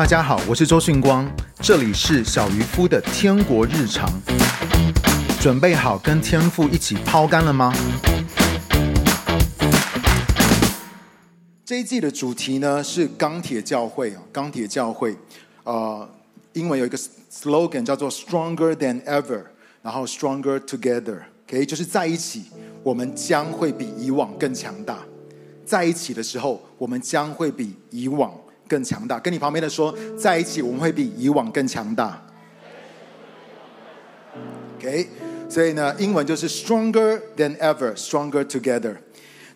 [0.00, 1.30] 大家好，我是周迅光，
[1.60, 4.10] 这里是小渔夫的天国日常。
[5.38, 7.70] 准备好跟天父一起抛竿了吗？
[11.66, 15.14] 这一季的主题呢是钢铁教会啊，钢铁教会，
[15.64, 16.08] 呃，
[16.54, 16.96] 英文有一个
[17.30, 19.42] slogan 叫做 Stronger than ever，
[19.82, 22.44] 然后 Stronger together，OK，就是在一起，
[22.82, 25.00] 我们将会比以往更强大。
[25.66, 28.32] 在一起的时候，我们将会比以往
[28.70, 29.18] 更强大。
[29.18, 32.24] 跟你旁边的说，在一起我们会比以往更强大。
[34.78, 35.08] OK，
[35.48, 38.94] 所以呢，英文就是 Stronger than ever, Stronger together。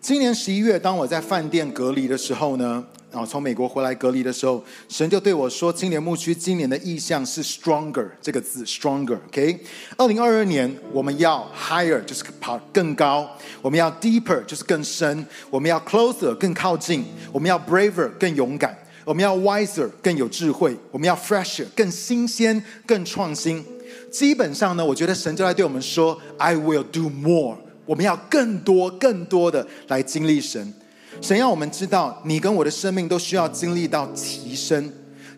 [0.01, 9.17] 今年十一月，当我在饭店隔离的时候呢，然后从美国回来隔离的时候，神就对我说：“青年牧区今年的意象是 stronger 这个字，stronger。
[9.29, 9.59] OK，
[9.97, 13.25] 二零二二年我们要 higher，就是跑更高；
[13.63, 17.01] 我们要 deeper，就是更深；我们要 closer，更靠近；
[17.31, 18.71] 我们要 braver，更勇敢；
[19.05, 23.63] 我们要 wiser，更有智慧；我们要 fresher，更新鲜、更创新。
[24.11, 30.73] 基本上呢，我觉得神就在对我们说：“I will do more。”我们要更多、更多的来经历神。
[31.21, 34.91] 神要我们知道，你跟我的生命都需要经历到提升，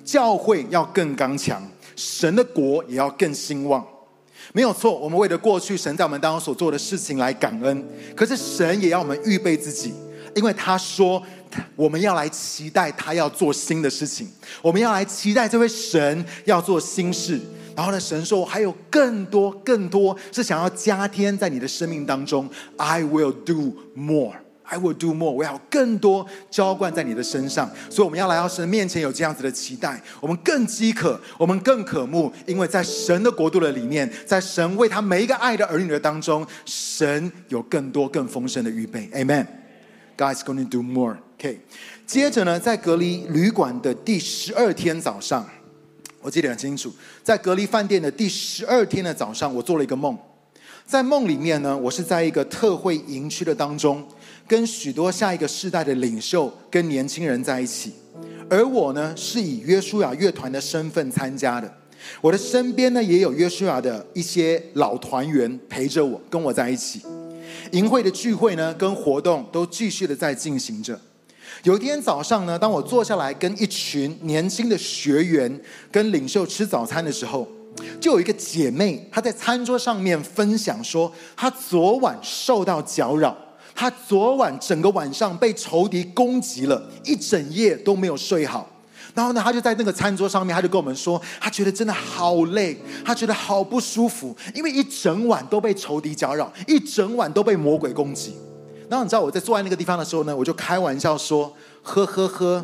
[0.05, 1.61] 教会要更刚强，
[1.97, 3.85] 神的国也要更兴旺。
[4.53, 7.85] 没有错，我们为了过去神在我们当中所做的事情来感恩。
[8.15, 9.93] 可是神也要我们预备自己，
[10.38, 11.21] 因为他说
[11.75, 14.30] 我们要来期待他要做新的事情，
[14.61, 17.39] 我们要来期待这位神要做新事。
[17.75, 22.49] 然后呢，神说还有更多、更多是想要加添在你的生命当中。
[22.75, 24.33] I will do more.
[24.63, 25.31] I will do more。
[25.31, 27.69] 我要更多浇灌在你的身上。
[27.89, 30.02] 所以我们要来到神面前，有这样子的期待。
[30.19, 39.08] 我们更饥渴，我们更渴慕，因为在神的国度的里面，在神为他每一个爱的儿女的当中，神有更多、更丰盛的预备。
[39.13, 39.45] Amen.
[40.17, 41.17] God's going to do more.
[41.37, 41.59] OK。
[42.05, 45.47] 接着呢，在隔离旅馆的第十二天早上。
[46.19, 46.91] 我记得很清楚，
[47.23, 50.17] 在隔离饭店的第十二天的早上，我做了一个梦。
[50.86, 54.05] 在梦里面呢，我是在一个特会营区的当中，
[54.47, 57.93] 跟许多下一个世代的领袖跟年轻人在一起。
[58.49, 61.71] 而我呢，是以约书亚乐团的身份参加的。
[62.19, 67.02] 我的身边呢，也有约书亚的一些老团员陪着我，跟我在一起。
[67.72, 71.00] 营会的聚会呢，跟活动都继续的在进行着。
[71.64, 75.60] 有一天早上呢，当我坐下来跟一群年轻的学员
[75.92, 77.48] 跟领袖吃早餐的时候，
[78.00, 83.36] 就有一个姐妹她在餐桌上面分享说，她昨晚受到搅扰，
[83.73, 88.70] 她昨晚整个晚上被仇敌攻击了，一整夜都没有睡好。
[89.17, 98.36] 然后呢，他就在那个餐桌上面，他就跟我们说，他觉得真的好累，他觉得好不舒服，因为一整晚都被仇敌搅扰，一整晚都被魔鬼攻击。
[98.88, 101.52] 然后你知道我在坐在那个地方的时候呢，我就开玩笑说
[101.82, 102.64] ：“呵呵呵，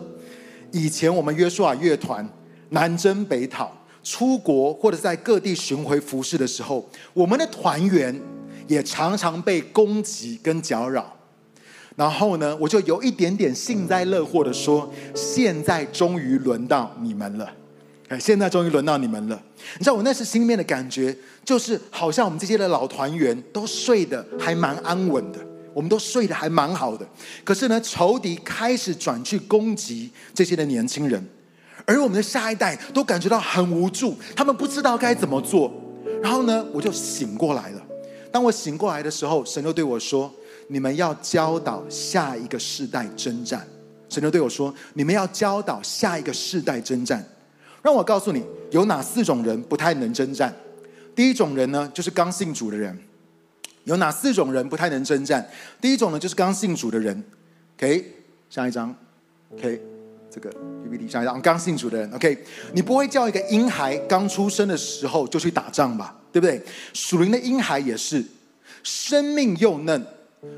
[0.72, 2.24] 以前我们约书亚乐团
[2.70, 8.16] 南征北讨、出国或者在各地巡回服侍的时候，我们的团员
[8.68, 11.18] 也常常被攻击跟搅扰。
[11.96, 17.52] 然后呢，我就有一点点幸灾乐祸的说：现在终于轮到你们了，
[18.10, 19.42] 哎，现在终于轮到你们了。
[19.78, 21.16] 你知道我那时心里面的感觉，
[21.46, 25.40] 就是好像我们这些的老团员都睡得还蛮安稳的。”
[25.74, 27.04] 我们都睡得还蛮好的，
[27.44, 31.28] 可是呢，仇敌开始转去攻击这些的年轻人，
[31.86, 35.74] 而我们的下一代都感觉到很无助，他们不知道该怎么做。
[36.22, 37.82] 然后呢，我就醒过来了。
[38.32, 40.32] 当我醒过来的时候，神就对我说
[40.68, 43.68] ：“你们要教导下一个世代征战。”
[44.10, 47.24] 神就对我说：“你们要教导下一个世代征战。”
[47.82, 50.54] 让我告诉你，有哪四种人不太能征战？
[51.16, 52.98] 第一种人呢，就是刚信主的人。
[53.84, 55.46] 有哪四种人不太能征战？
[55.82, 57.24] 第一种呢，就是刚信主的人。
[57.78, 58.14] OK，
[58.50, 58.96] 下一张。
[59.52, 59.82] OK，
[60.32, 60.50] 这个
[60.84, 62.10] PPT 下一张，刚信主的人。
[62.14, 66.16] OK，你不会叫一个婴孩刚出生的时候就去打仗吧？
[66.32, 66.62] 对不对？
[66.94, 68.24] 属灵的婴孩也是，
[68.84, 70.06] 生命又嫩，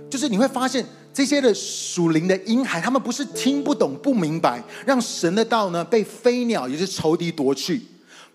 [0.09, 7.81] 就是你会发现这些的属灵的婴孩，他们不是听不懂、不明白，让神的道呢被飞鸟也是仇敌夺去，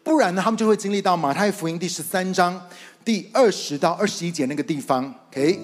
[0.03, 2.61] 不然呢，他们就会经历到马太福音第十三章。
[3.03, 5.59] 第二十到二十一节那个地方，OK，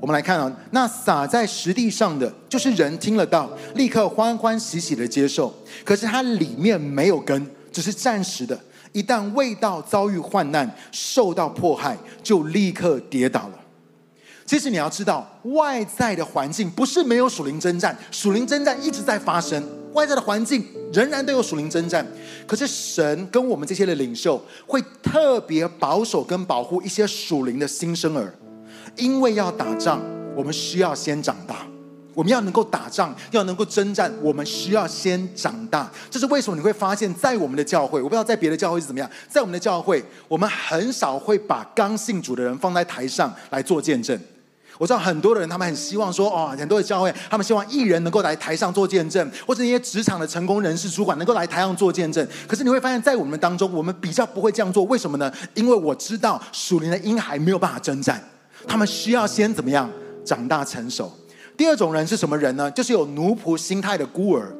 [0.00, 5.54] 我们来看啊，那撒在实地上的，就是人听了道，立刻欢欢喜喜的接受，
[5.84, 8.58] 可是它里面没有根，只是暂时的。
[8.92, 13.59] 一旦未到遭遇患难，受到迫害，就立刻跌倒了。
[14.50, 19.62] 其实你要知道，外在的环境不是没有属灵征战，属灵征战一直在发生。
[19.92, 22.04] 外在的环境仍然都有属灵征战，
[22.48, 28.34] 可是神跟我们这些的领袖会特别保守跟保护一些属灵的新生儿，
[28.96, 30.00] 因为要打仗，
[30.34, 31.64] 我们需要先长大。
[32.12, 35.88] 我们要能够打仗，要能够征战，我们需要先长大。
[36.10, 36.56] 这是为什么？
[36.56, 44.20] 你会发现在我们的教会，我不知道在别的教会是怎么样，在我们的教会，我们很少会把刚信主的人放在台上来做见证。
[44.80, 52.26] 我知道很多的人，他们很希望说，哦，很多的教会，他们希望艺人能够来台上做见证，或者那些职场的成功人士、主管能够来台上做见证。
[52.48, 54.82] 可是你会发现在我们当中，我们比较不会这样做。
[54.84, 55.30] 为什么呢？
[55.52, 58.26] 因为我知道属灵的婴孩没有办法征战，
[58.66, 59.86] 他们需要先怎么样
[60.24, 61.12] 长大成熟。
[61.58, 62.70] 第二种人是什么人呢？
[62.70, 64.50] 就是有奴仆心态的孤儿，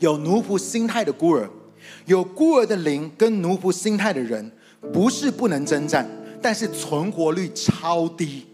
[0.00, 1.48] 有奴仆心态的孤儿，
[2.06, 4.50] 有孤儿的灵跟奴仆心态的人，
[4.92, 6.04] 不是不能征战，
[6.42, 8.44] 但是存活率超低。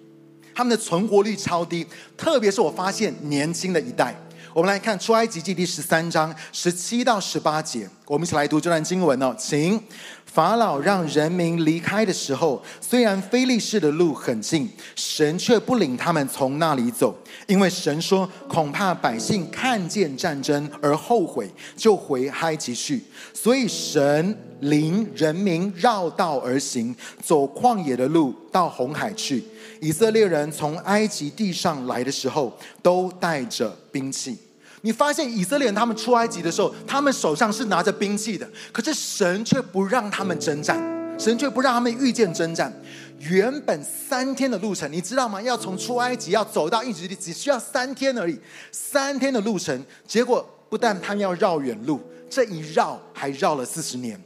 [0.61, 1.87] 他们的存活率超低，
[2.19, 4.15] 特别是我发现年轻的一代。
[4.53, 9.83] 我们来看出埃及记第十三章十七到十八节，我们一起来读这段经文哦，请。
[10.33, 17.13] 法老让人民离开的时候，虽然菲利士的路很近，神却不领他们从那里走，
[17.49, 23.03] 因为神说恐怕百姓看见战争而后悔，就回埃及去。
[23.35, 29.43] 所以神领人民绕道而行，走旷野的路到红海去。
[29.81, 34.39] 以色列人从埃及地上来的时候，都带着兵器。
[34.83, 40.79] 你发现以色列人他们出埃及的时候，他们手上是拿着兵器的，可是神却不让他们征战，
[41.19, 42.73] 神却不让他们遇见征战。
[43.19, 45.43] 原本三天的路程，你知道吗？
[45.43, 48.41] 要从出埃及要走到应许地，只需要三天而已。
[48.73, 52.01] 三天的路程，结果不但他们要绕远路，
[52.31, 54.19] 这一绕还绕了四十年。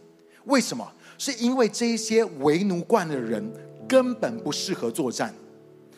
[0.45, 0.89] 为什么？
[1.19, 3.45] 是因为这些为奴惯的人
[3.89, 5.35] 根本不适合作战。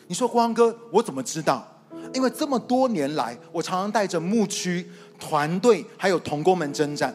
[0.07, 1.76] 你说光哥，我怎么知道？
[2.17, 4.83] 因为这么多年来，我常常带着牧区
[5.19, 7.13] 团队还有同工们征战，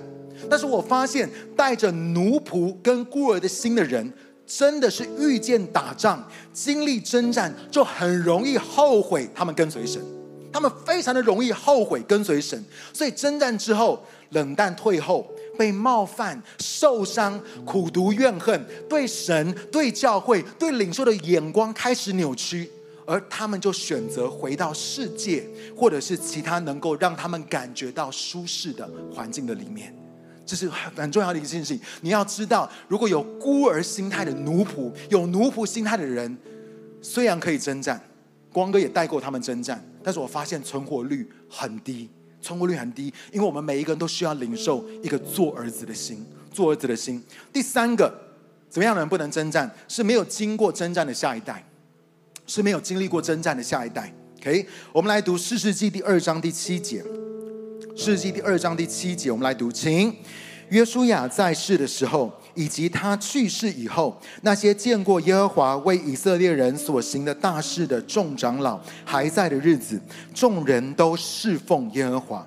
[0.48, 4.12] 但是我发现带着奴仆跟孤儿的心的人，
[4.46, 10.00] 真的是遇见打仗、经历征战，就很容易后悔他们跟随神，
[10.52, 14.00] 他们非常的容易后悔跟随神，所以征战之后
[14.30, 15.26] 冷淡退后，
[15.58, 22.70] 被冒犯、受伤、苦毒怨恨，对神、对教会、对领袖的眼光开始扭曲。
[23.12, 29.94] 而他们就选择回到世界，或者是其他能够让他们感觉到舒适的环境的里面，
[30.46, 31.84] 这是很重要的一件事情。
[32.00, 36.34] 你要知道，如果有孤儿心态的奴仆，有奴仆心态的人，
[37.02, 38.02] 虽然可以征战，
[38.50, 42.08] 光哥也带过他们征战，但是我发现存活率很低，
[42.40, 47.22] 存活率很低，因为我们每一个人都需要领受一个做儿子的心，做儿子的心。
[47.52, 48.10] 第三个，
[48.70, 49.70] 怎么样的人不能征战？
[49.86, 51.62] 是没有经过征战的下一代。
[52.54, 54.12] 是没有经历过征战的下一代。
[54.42, 57.02] OK，我们来读士师记第二章第七节。
[57.96, 60.14] 士师记第二章第七节，我们来读，请。
[60.68, 69.98] 约书亚在世的时候，以及他去世以后，那些见过耶和华为以色列人所行的大事的众长老还在的日子，
[70.34, 72.46] 众人都侍奉耶和华。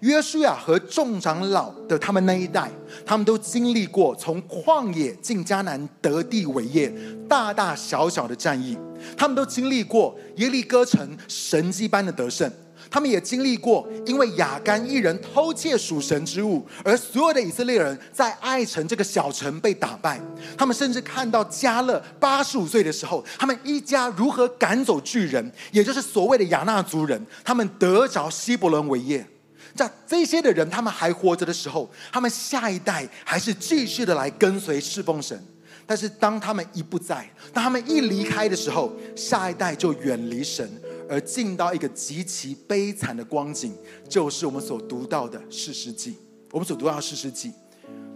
[0.00, 2.70] 约书亚和众长老的他们那一代，
[3.04, 6.92] 他们都经历过从旷野进迦南得地为业，
[7.28, 8.76] 大大小小的战役。
[9.16, 12.50] 他们都经历过耶利哥城神迹般的得胜。
[12.88, 20.20] 他们也经历过因为亚干一人偷窃属神之物，而所有的以色列人在爱城这个小城被打败。
[20.56, 29.26] 他们甚至看到加勒八十五岁的时候，他们一家如何赶走巨人，也就是所谓的亚衲族人，他们得着希伯仑为业。
[29.76, 35.40] 在这些的人，他们还活着的时候，他们下一代还是继续的来跟随侍奉神。
[35.88, 40.68] 但是当他们一不在，当他们一离开的时候，下一代就远离神，
[41.08, 43.72] 而进到一个极其悲惨的光景，
[44.08, 46.16] 就是我们所读到的士师记。
[46.50, 47.52] 我们所读到的士师记。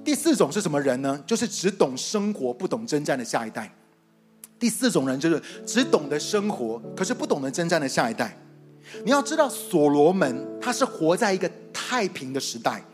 [0.02, 1.22] 第四种是什么人呢？
[1.24, 3.72] 就是只懂生活不懂征战的下一代。
[4.58, 8.36] 第四种人就是只懂得生活，可是不懂得征战的下一代。
[9.04, 12.84] 你要知道，所罗门他是活在一个太平的时代，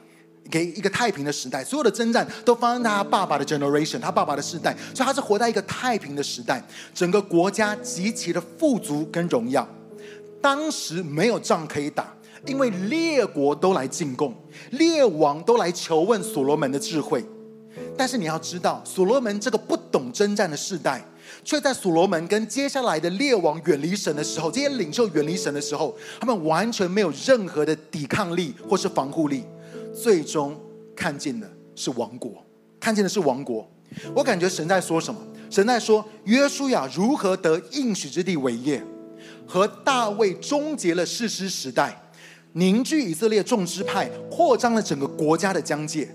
[0.50, 6.62] 给一个太平的时代，所有的征战都发生在他爸爸的 generation，他爸爸的世代，所以他是活在一个太平的时代，
[6.94, 9.66] 整个国家极其的富足跟荣耀。
[10.40, 12.14] 当时没有仗可以打，
[12.46, 14.32] 因为列国都来进贡，
[14.72, 17.24] 列王都来求问所罗门的智慧。
[17.96, 21.04] 但是你要知道，所罗门这个不懂征战的世代。
[21.46, 29.44] 却在所罗门跟接下来的列王远离神的时候，这些领袖远离神的时候，他们完全没有任何的抵抗力或是防护力，
[29.94, 30.60] 最终
[30.96, 32.44] 看见的是王国，
[32.80, 33.64] 看见的是王国。
[34.12, 35.20] 我感觉神在说什么？
[35.48, 38.82] 神在说约书亚如何得应许之地为业，
[39.46, 41.96] 和大卫终结了士师时代，
[42.54, 46.08] 凝聚以色列众支派，扩张了整个国家的疆界。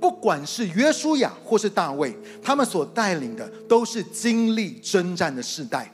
[0.00, 5.92] 不管是约书亚或是大卫，他们所带领的都是经历征战的世代。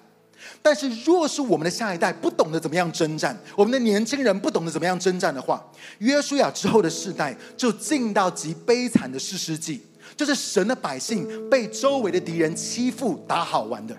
[0.63, 5.65] 但是，若是我们的下一代不懂得怎么样征战，我们的年轻人不懂得怎么样征战的话，
[5.99, 9.83] 约书亚之后的世代就进到极悲惨的士师记，
[10.17, 13.97] 就是神的百姓被周围的敌人欺负打好玩的。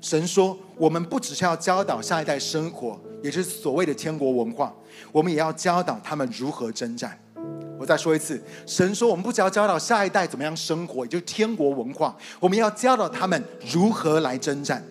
[0.00, 4.74] 神说，我们不只是要教导下一代生活，也就是所谓的天国文化，
[5.12, 7.18] 我们也要教导他们如何征战。
[7.78, 13.42] 我再说一次，神说，我们不只要教导下一代怎么样生活，也就是天国文化，我们要教导他们
[13.72, 14.84] 如何来征战。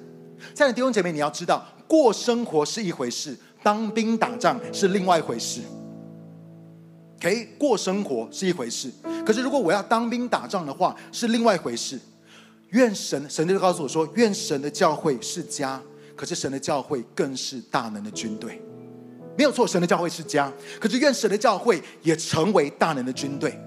[0.53, 5.61] 亲爱的弟兄姐妹，你要知道，过生活是一回事，当兵打仗是另外一回事。
[7.17, 8.91] OK，过生活是一回事，
[9.25, 11.99] 可是如果我要当兵打仗的话，是另外一回事。
[12.69, 15.81] 愿神，神就告诉我说，愿神的教会是家，
[16.15, 18.61] 可是神的教会更是大能的军队。
[19.37, 23.57] 没有错，神的教会是家，可是愿神的教会也成为大能的军队。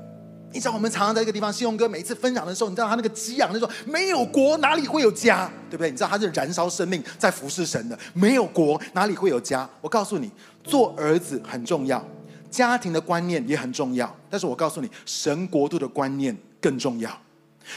[0.52, 5.88] 你知道我们常常在一个地方，信用哥每一次分享的时候，你知道他那个激昂的时候，没有国哪里会有家，对不对？
[5.88, 9.68] 你知道他是燃烧生命在服侍神的，没有国哪里会有家？
[9.80, 10.28] 我告诉你，
[10.64, 12.04] 做儿子很重要，
[12.50, 17.16] 家庭的观念也很重要，但是我告诉你，神国度的观念更重要。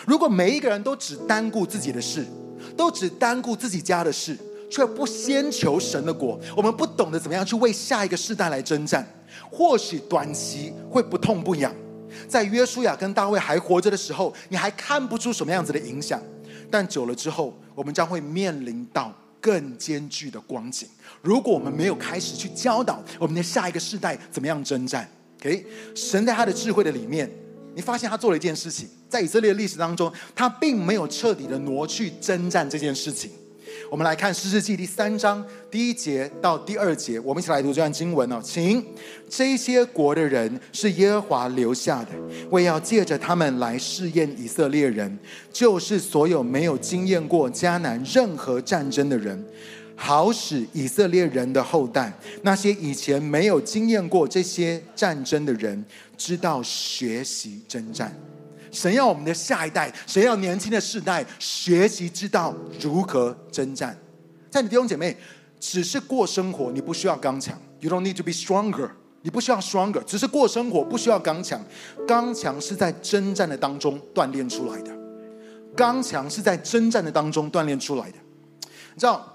[0.07, 2.25] 如果每一个人都只单顾自己的事，
[2.75, 4.35] 都只单顾自己家的事，
[4.74, 9.08] 却不先求神的国，我们不懂得怎么样去为下一个世代来征战，
[9.51, 11.72] 或许短期会不痛不痒。
[12.27, 16.20] 在约书亚跟大卫还活着的时候，你还看不出什么样子的影响，
[16.72, 20.89] 但久了之后，我们将会面临到更艰巨的光景。
[21.22, 25.08] 如果我们没有开始去教导我们的下一个世代怎么样征战
[25.39, 25.68] ，OK？
[25.94, 27.30] 神在他的智慧的里面，
[27.75, 33.30] 你发现他做了一件事情，在以色列的历史当中，他并没有彻底的挪去征战这件事情。
[33.89, 38.84] 我们来看《士师记》第三章第一节到第二节，我们一起来读这段经文哦，请。
[39.30, 42.10] 这些国的人是耶和华留下的，
[42.51, 45.18] 为要借着他们来试验以色列人，
[45.51, 49.44] 就是所有没有经验过迦南任何战争的人，
[49.96, 52.13] 好使以色列人的后代，
[52.44, 55.84] 那些以前没有经验过这些战争的人，
[56.15, 58.15] 知道学习征战。
[58.74, 63.96] 神要我们的下一代，神要年轻的世代学习知道如何征战。
[64.50, 65.15] 在你弟兄姐妹，
[65.60, 67.58] 只是过生活，你不需要刚强。
[67.80, 68.89] You don't need to be stronger。
[69.22, 71.63] 你不需要 stronger，只是过生活不需要刚强。
[72.06, 74.92] 刚强是在征战的当中锻炼出来的。
[75.75, 78.18] 刚强是在征战的当中锻炼出来的。
[78.94, 79.25] 你知道，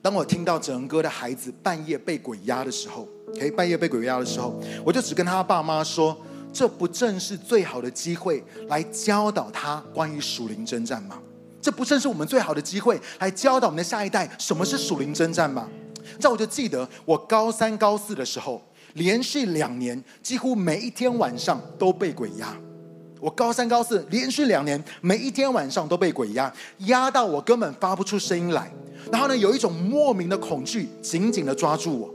[0.00, 3.06] 当我听到整哥的孩子半夜被鬼压的时候
[3.38, 6.16] 诶半夜被鬼压的时候，我就只跟他爸妈说。
[6.52, 11.18] 这不正是最好的机会来教导他关于属灵征战吗？
[11.60, 15.68] 这不正是我们最好的机会来教导我们的下一代什么是属灵征战吗？
[16.18, 18.62] 这我就记得我高三高四的时候，
[18.94, 22.56] 连续两年几乎每一天晚上都被鬼压。
[23.20, 26.52] 我高三高四连续两年每一天晚上都被鬼压，
[26.86, 28.72] 压到我根本发不出声音来。
[29.10, 32.14] 然后呢，有一种莫名的恐惧紧紧的抓住我。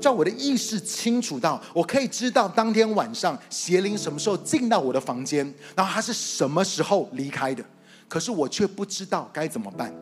[0.00, 7.64] 叫我的意识清楚到，我可以知道当天晚上邪灵什么时候进到我的房间，然后他是什么时候离开的。
[8.08, 9.92] 可是我却不知道该怎么办，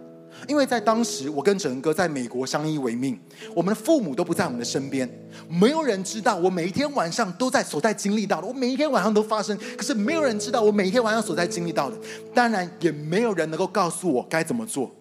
[0.47, 3.19] 因为在当时我跟整哥在美国相依为命，
[3.55, 5.09] 我们的父母都不在我们的身边，
[5.49, 11.97] 没有人知道我每一天晚上都在所在经历到的，我每一天晚上都发生，可是没有人知道我每一天晚上所在经历到的，
[12.35, 14.95] 当然也没有人能够告诉我该怎么做。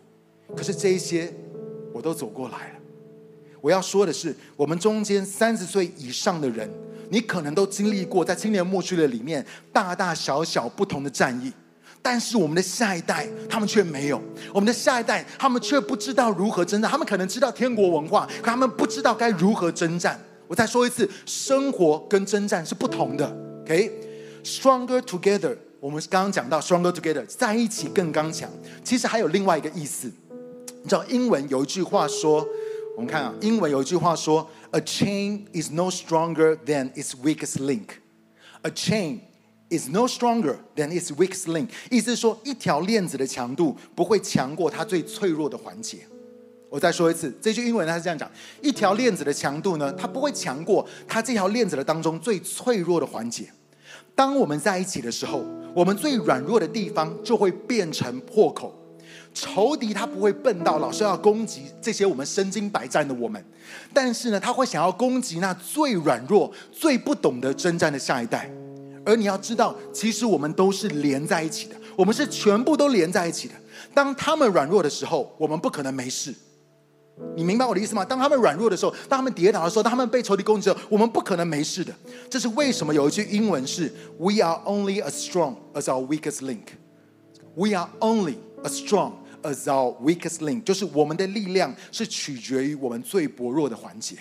[0.55, 1.33] 可是这一些
[1.91, 2.72] 我都走过来。
[3.63, 6.69] 我要说的是，我们中间三十岁以上的人，
[7.09, 11.49] 你可能都经历过在青年牧区的里面大大小小不同的战役，
[12.01, 14.21] 但是我们的下一代他们却没有，
[14.53, 20.19] 我们的下一代他们却不知道如何征战，他们可能知道天国文化，可他们不知道该如何征战。
[20.49, 23.25] 我再说一次，生活跟征战是不同的。
[23.61, 28.49] OK，stronger together，我们刚刚讲到 stronger together，在一起更刚强。
[28.83, 30.11] 其实还有另外一个意思，
[30.83, 32.45] 你知道英文有一句话说。
[32.95, 37.87] 我们看啊，英文有一句话说：“A chain is no stronger than its weakest link.”
[38.61, 39.19] A chain
[39.69, 41.69] is no stronger than its weakest link。
[41.89, 45.99] 意思是说，一条链子的强度不会强过它最脆弱的环节。
[46.69, 48.29] 我再说一次，这句英文它是这样讲：
[48.61, 53.49] 一条链子的强度呢，它不会强过它这条链子的当中最脆弱的环节。
[54.15, 55.43] 当我们在一起的时候，
[55.75, 58.73] 我们最软弱的地方就会变成破口。
[59.33, 63.43] 仇敌他不会笨到老是要攻击这些我们身经百战的我们，
[63.91, 68.49] 但是呢，他会想要攻击那最软弱、最不懂得征战的下一代。
[69.05, 73.53] 而你要知道，其实我们都是连在一起的，我们是全部都连在一起的。
[73.93, 76.33] 当他们软弱的时候，我们不可能没事。
[77.35, 78.05] 你明白我的意思吗？
[78.05, 81.93] 当他们软弱的时候，当他们跌倒的时候，当他们被仇敌攻击的时候，我们不可能没事的。
[82.29, 82.93] 这是为什么？
[82.93, 86.77] 有一句英文是 “We are only as strong as our weakest link”。
[87.55, 89.11] We are only as strong。
[89.43, 94.15] As our weakest link，就是我们的力量是取决于我们最薄弱的环节。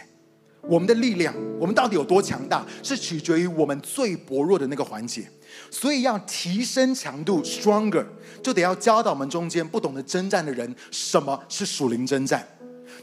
[0.68, 5.28] 我们的力量，我们到底有多强大，是取决于我们最薄弱的那个环节。
[5.70, 8.06] 所以要提升强度，stronger，
[8.40, 12.46] 就得要教导我们中间不懂得征战的人，什么是属灵征战。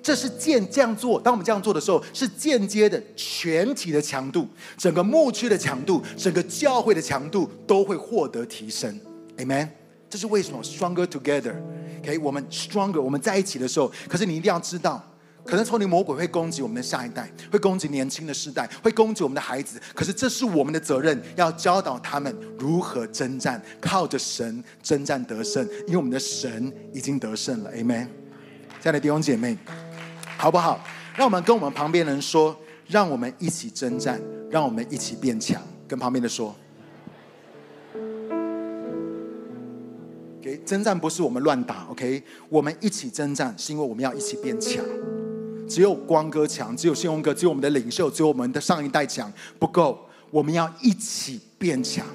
[0.02, 4.48] 这是间这样做，当我们这样做的时候，是间接的全体的强度，
[4.78, 8.98] 整个牧区的强度，整个教会的强度都会获得提升。
[9.38, 9.79] Amen。
[10.10, 15.06] 这是为什么？Stronger together，OK，我们 stronger，我们在一起的时候，可是你一定要知道。
[15.46, 19.82] 可能从你魔鬼会攻击我们的下一代，会攻击年轻的世代，会攻击我们的孩子。
[19.96, 27.72] 可是这是我们的责任，要教导他们如何征战，靠着神征战得胜，因为我们的神已经得胜了。
[27.74, 28.08] Amen。
[28.80, 29.58] 亲爱的弟兄姐妹，
[30.38, 30.84] 好不好？
[31.16, 32.56] 让我们跟我们旁边人说，
[32.88, 35.60] 让我们一起征战，让我们一起变强。
[35.88, 36.56] 跟旁边的说
[40.40, 44.84] ，OK，征战不是我们乱打，OK，我们一起征战，是因为我们要一起变强。
[45.68, 50.00] 只有光哥强，只有信宏哥，只有我们的领袖，只有我们的上一代强，不够。
[50.32, 52.06] 我们要一起变强。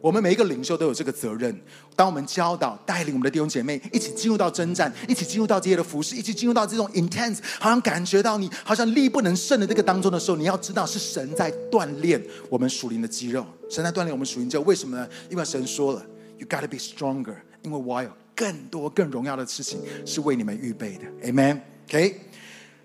[0.00, 1.58] 我们每一个领袖都有这个责任。
[1.96, 14.62] 当我们教导、带领我们的弟兄姐妹一起进入到征战，一起进入到这些的服事，一起进入到这种 intense，好像感觉到你好像力不能胜的这个当中的时候，你要知道是神在锻炼我们属灵的肌肉，神在锻炼我们属灵肌肉。
[14.62, 15.08] 为什么呢？
[15.28, 16.06] 因为神说了
[16.38, 17.34] ，You gotta be stronger，
[17.68, 21.04] 因为我有更多更荣耀的事情是为你们预备的。
[21.30, 22.18] Amen，OK。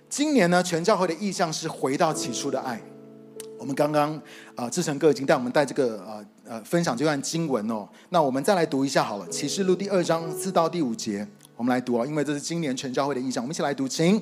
[0.10, 2.82] 今年呢，全教会的意向是回到起初的爱。
[3.58, 4.22] 我们刚刚
[4.56, 7.88] 啊，志成哥已经带我们带这个呃呃分享这段经文哦。
[8.10, 11.26] 那我们再来读一下好了，《启示录》第二章四到第五节，
[11.56, 13.42] 我们来读啊，因为这是今年全教会的意向。
[13.42, 14.22] 我们一起来读，请。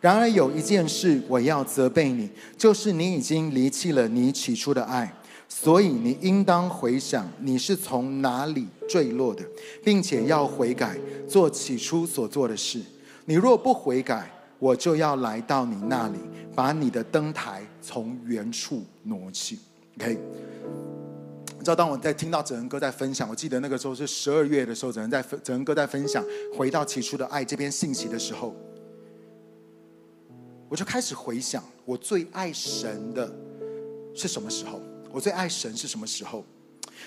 [0.00, 5.14] 然而有一件事我要责备你，就是你已经离弃了你起初的爱，
[5.52, 9.44] 所以你应当回想你是从哪里坠落的，
[9.84, 10.96] 并且要悔改，
[11.28, 12.80] 做起初所做的事。
[13.24, 14.30] 你若不悔改，
[14.60, 16.18] 我就要来到你那里，
[16.54, 19.58] 把你的灯台从原处挪去。
[19.98, 20.16] OK，
[21.58, 26.24] 你知道当我在听到哲恩哥在分享，我记得那个时候是十二月的时候，哲恩在分，哲恩哥在分享
[26.56, 28.54] 回到起初的爱这篇信息的时候，
[30.68, 33.30] 我就开始回想我最爱神的
[34.14, 34.80] 是什么时候？
[35.12, 36.44] 我最爱神是什么时候？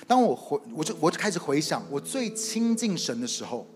[0.07, 3.67] 当我回，我就我就开始回想我最亲近神的时候，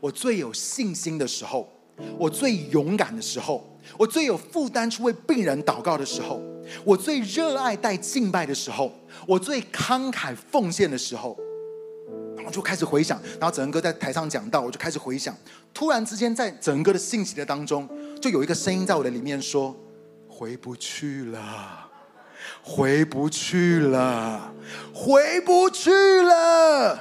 [0.00, 1.72] 我最有信心的时候。
[2.18, 6.38] 我最勇敢的时候，我最有负担去为病人祷告的时候，
[6.84, 8.92] 我最热爱带敬拜的时候，
[9.26, 11.34] 我最慷慨奉献的时候，
[12.36, 13.18] 然后就开始回想。
[13.40, 15.34] 然后整个哥在台上讲到，我就开始回想。
[15.72, 17.88] 突然之间，在整个的信息的当中，
[18.20, 19.74] 就有一个声音在我的里面说
[20.28, 21.85] ：“回不去了，
[22.68, 24.52] 回不去了，
[24.92, 26.96] 回不去了。”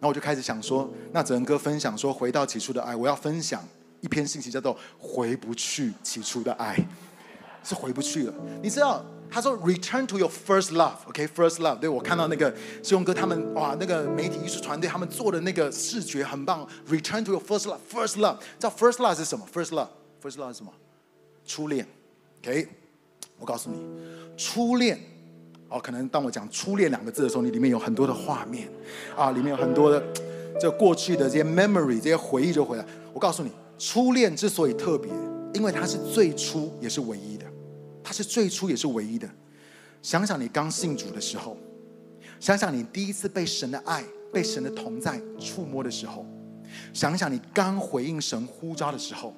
[0.00, 3.62] 然后我就开始想说：“那整个哥分享说，回到起初的爱，我要分享。”
[4.00, 6.76] 一篇信息叫做“回不去起初的爱”，
[7.62, 8.34] 是回不去了。
[8.62, 11.78] 你知道，他说 “return to your first love”，OK，first love。
[11.78, 12.50] 对，我看到那个
[12.82, 16.66] 志勇哥他们哇，那个媒体艺术团队他们做的那个视觉很棒。
[16.88, 20.72] “return to your first love”，first love，知道 first love 是什么？first love，first love 是什么？
[21.44, 21.86] 初恋。
[22.40, 22.66] OK，
[23.42, 23.76] 我告诉你，
[24.36, 24.96] 初恋
[25.68, 28.68] 哦，可能当我讲“初恋”两个字的时候，你里面有很多的画面
[29.16, 30.00] 啊，里面有很多的
[30.60, 32.86] 这过去的这些 memory，这些回忆就回来。
[33.12, 33.50] 我告诉你。
[33.78, 35.10] 初恋之所以特别，
[35.54, 37.44] 因为它是最初也是唯一的，
[38.04, 39.28] 它是最初也是唯一的。
[40.02, 41.56] 想想你刚信主的时候，
[42.38, 46.24] 想想你第一次被神的爱、被神的同在触摸的时候，
[46.92, 49.34] 想想你刚回应神呼召的时候，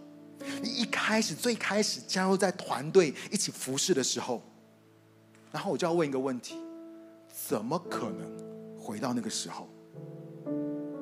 [0.62, 4.42] 你一开始最开始加入在团队一起服侍的时候，
[5.52, 6.57] 然后我就要问一个问题：
[7.46, 9.68] 怎么可能回到那个时候？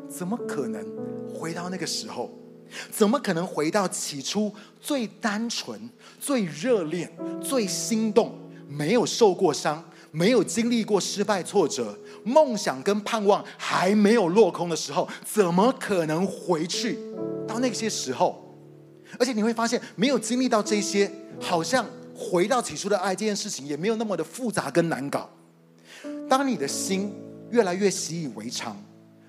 [0.09, 0.85] 怎么可能
[1.35, 2.31] 回到那个时候？
[2.91, 4.51] 怎么可能回到起初
[4.81, 5.79] 最单纯、
[6.19, 15.07] 最热恋、最心动、没有受过伤、没有经历过失败挫折、梦想跟盼望还没有落空的时候？
[15.23, 16.99] 怎么可能回去
[17.47, 18.42] 到那些时候？
[19.23, 21.09] 而且你会发现，没有经历到这些，
[21.39, 25.31] 好像回到起初的爱这件事情也没有那么的复杂跟难搞。
[26.29, 27.15] 当你的心
[27.51, 28.77] 越来越习以为常，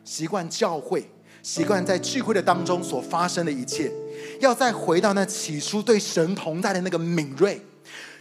[0.04, 1.08] 习惯教会。
[1.44, 3.92] 习惯在聚会的当中所发生的一切，
[4.40, 7.62] 要再回到那起初对神同在的那个敏锐、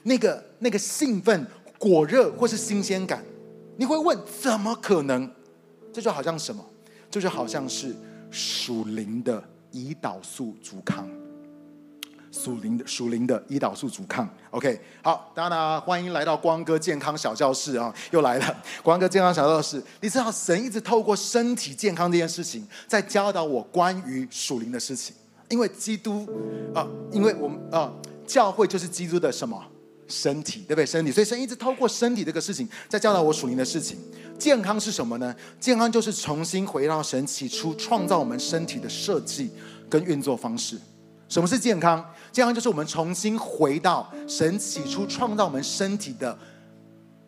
[0.02, 1.46] 那个那个兴奋、
[1.78, 3.24] 火热或是新鲜感，
[3.76, 5.30] 你会问：怎么可能？
[5.92, 6.62] 这就好像什么？
[7.08, 7.94] 这就好像是
[8.28, 11.08] 属灵的胰岛素阻抗。
[12.32, 14.28] 属灵的属灵的胰岛素阻抗。
[14.50, 18.56] OK，好，大家呢欢迎来到光哥健康小教室啊，又来了。
[18.82, 25.14] 光哥健康小教室，你知道神一直透过身体健康这件事情，在教导我关于属灵的事情。
[25.50, 26.26] 因为基督
[26.74, 27.92] 啊，因为我们啊，
[28.26, 29.62] 教会就是基督的什么？
[30.08, 30.84] 身体，对不对？
[30.84, 33.98] 身体，所以神一直透过身体这个事情，在教导我属灵的事情。
[34.38, 35.34] 健康是什么呢？
[35.60, 39.50] 健康就是重新回到神起初创造我们身体的设计
[39.88, 40.78] 跟运作方式。
[41.28, 42.04] 什么是健康？
[42.32, 46.36] 这样就是我们重新回到神起初创造我们身体的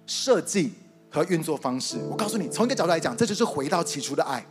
[0.07, 0.73] 设计
[1.11, 1.99] 和运作方式。
[2.11, 4.45] 我告诉你，从一个角度来讲，这就是回到起初的爱，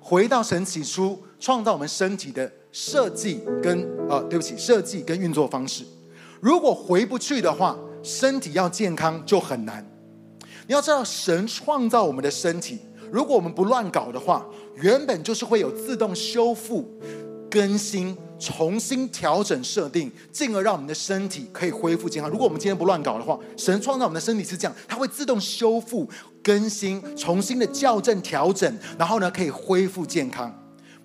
[0.00, 5.84] 回到神起初创造我们身体的设计跟呃，对不起，设计跟运作方式。
[6.40, 9.84] 如果回不去的话，身体要健康就很难。
[10.68, 12.78] 你要知道，神创造我们的身体，
[13.10, 16.88] 如果我们不乱搞的话，原本就是会有自动修复、
[17.50, 22.30] 更新、重新调整设定，进而让我们的身体可以恢复健康。
[22.30, 26.08] 如果我们今天不乱搞的话，神创造我们的身体是这样，它会自动修复、
[26.42, 30.52] 更新、重新的校正、调整，然后呢，可以恢复健康。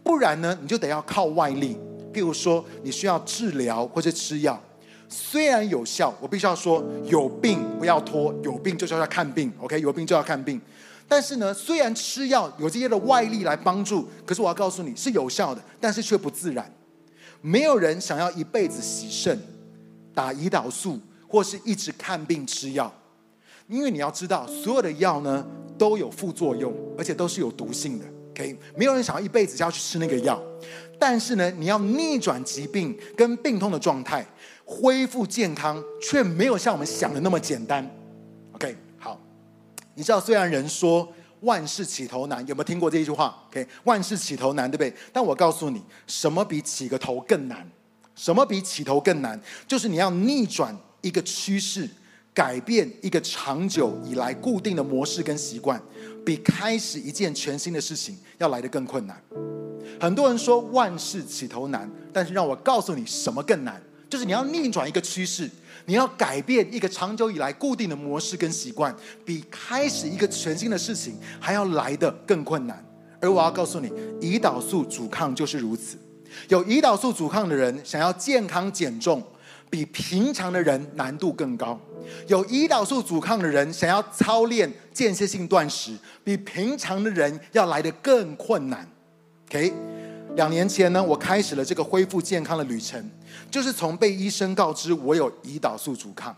[0.03, 1.77] 不然呢，你就得要靠外力，
[2.13, 4.61] 譬如说你需要治疗或者吃药。
[5.09, 9.79] 虽然有效，我必须要说，有病不要拖，有病就是要看病，OK？
[9.79, 10.59] 有病就要看病。
[11.07, 16.71] 但是呢，虽然吃药有这些的外力来帮助，可是我要告诉你是有效的，但是却不自然。
[17.45, 19.37] 没有人想要一辈子洗肾、
[20.15, 22.89] 打胰岛素，或是一直看病吃药，
[23.67, 25.45] 因为你要知道，所有的药呢
[25.77, 28.57] 都有副作用，而且都是有毒性的，OK？
[28.77, 30.41] 没有人想要一辈子就要去吃那个药。
[30.97, 34.25] 但是呢，你要逆转疾病跟病痛的状态。
[34.65, 37.85] 恢复健康却没有像我们想的那么简单。
[38.53, 39.19] OK，好，
[39.93, 41.05] 你知道虽然人说
[41.43, 44.93] 万事起头难，有没有听过这一句话？OK，万事起头难，对不对？
[45.13, 47.69] 但我告诉你，什么比起个头更难？
[48.15, 49.39] 什么比起头更难？
[49.67, 51.89] 就是你要逆转一个趋势，
[52.33, 55.81] 改变一个长久以来固定的模式跟习惯，
[56.25, 59.21] 比开始一件全新的事情要来得更困难。
[59.99, 63.81] 很多人说万事起头难，但是让我告诉你，什么更难？
[64.09, 65.49] 就是你要逆转一个趋势，
[65.85, 72.83] 你要改变一个长久以来固定的模式跟习惯，比开始一个全新的事情还要来得更困难。
[73.19, 75.97] 而我要告诉你，胰岛素阻抗就是如此。
[76.49, 79.21] 有胰岛素阻抗的人想要健康减重，
[79.69, 81.77] 比平常的人难度更高；
[82.27, 88.87] 有胰岛素阻抗的人想要操练间歇性断食，比平常的人要来得更困难。
[89.49, 89.73] OK。
[90.35, 93.07] 两年前呢，我开始了这个恢复健康的旅程，
[93.51, 96.35] 就是从被医生告知我有胰岛素阻抗，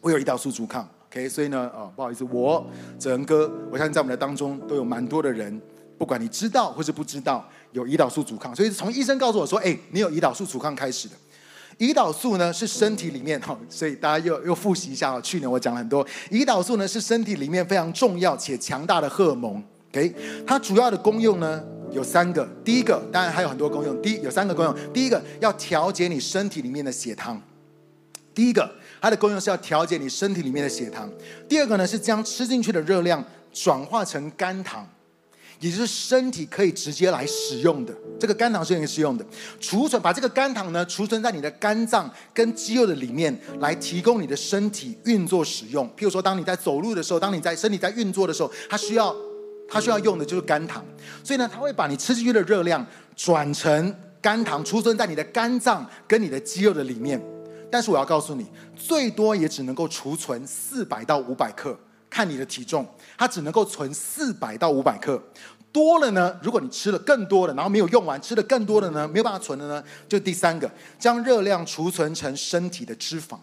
[0.00, 2.64] 我有胰岛素阻抗，OK，所以呢，哦，不好意思，我
[3.00, 5.60] 哲恩哥，我相信在我们的当中都有蛮多的人，
[5.98, 11.16] 不管你知道或是不知道有胰岛素阻抗，所以从医生告诉我说，哎，你有胰岛素阻抗开始的。
[11.78, 19.60] 胰岛素呢是身体里面哈，所以大家又又复习一下啊，去年我讲了很多，胰岛素呢是身体里面非常重要且强大的荷尔蒙。
[19.90, 20.14] ，OK，
[20.46, 21.62] 它主要的功用呢。
[21.92, 24.02] 有三个，第一个当然还有很多功用。
[24.02, 27.40] 第一有三个功用，第一个要调节你身体里面的血糖。
[28.34, 28.68] 第一个
[29.00, 31.08] 它的功用是要调节你身体里面的血糖。
[31.48, 34.86] 第二个呢是将吃进去的热量转化成肝糖，
[35.60, 37.94] 也就是身体可以直接来使用的。
[38.18, 39.24] 这个肝糖是可以使用的，
[39.60, 45.88] 储存把这个肝糖呢储存在你的肝脏跟肌肉的里面，来提供你的身体运作使用。
[45.96, 49.14] 譬如说，当你在走路的时候，当你在身体在运作的时候，它需要。
[49.68, 50.84] 它需要用的就是肝糖，
[51.24, 57.20] 所以呢，它会把你吃进去的热量转成肝糖，储存在你的肝脏跟你的肌肉的里面。
[57.70, 61.76] 但是我要告诉你，最多也只能够储存四百到五百克，
[62.08, 62.86] 看你的体重，
[63.18, 65.20] 它只能够存四百到五百克。
[65.72, 73.36] 多了呢，如果你吃了更多的，然后没有用完，吃了更多的呢，没有办法存的呢，就第三个，将热量储存成身体的脂肪。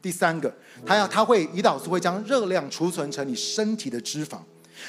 [0.00, 4.38] 第三个，它要它会胰岛素会将热量储存成你身体的脂肪。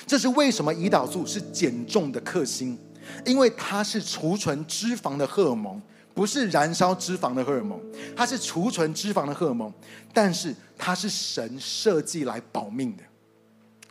[0.07, 2.79] 这是为什么胰岛素是减重的克星，
[3.25, 5.79] 因为它是储存脂肪的荷尔蒙，
[6.13, 7.77] 不是燃烧脂肪的荷尔蒙，
[8.15, 9.71] 它是储存脂肪的荷尔蒙，
[10.13, 13.03] 但是它是神设计来保命的。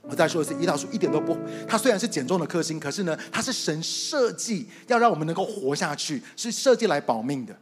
[0.09, 1.37] 我再说一次，胰岛素一点都不，
[1.69, 7.55] 它虽然是减重的克星，可是呢，它是神设计要让我们能够活下去，是设计来保命的。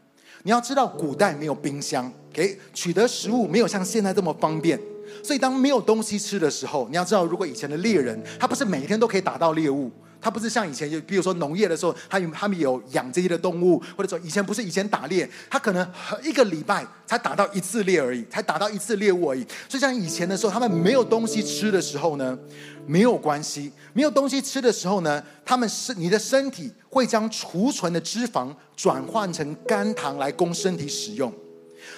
[0.43, 4.79] 你要知道，古代没有冰箱，给取得食物没有像现在这么方便。
[5.23, 15.87] 所以，当没有东西吃的时候，你要知道，如果以前的猎人，他不是每天都可以打到猎物，他不是像以前，就比如说农业的时候，他有他们有养这些的动物，或者说以前不是以前打猎，他可能
[16.23, 19.41] 一个礼拜才打到一次猎而已，才打到一次猎物而已。
[19.69, 22.39] 所以像以前的时候，他们没有东西吃的时候呢，
[22.87, 31.33] 没有关系，没有东西吃的时候呢，他们是你的身体会将储存的脂肪转换成肝糖来供身体使用。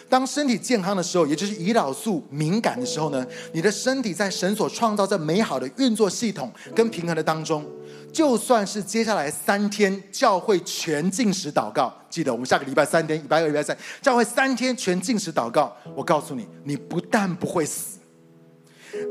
[0.08, 7.64] 当身体健康的时候，也就是胰岛素敏感的时候呢，你的身体在神所创造这美好的运作系统跟平衡的当中，
[8.12, 17.98] 就算是接下来三天教会全禁食祷告，记得我们下个礼拜三天，礼拜二、礼拜三教会三天全禁食祷告，我告诉你，你不但不会死，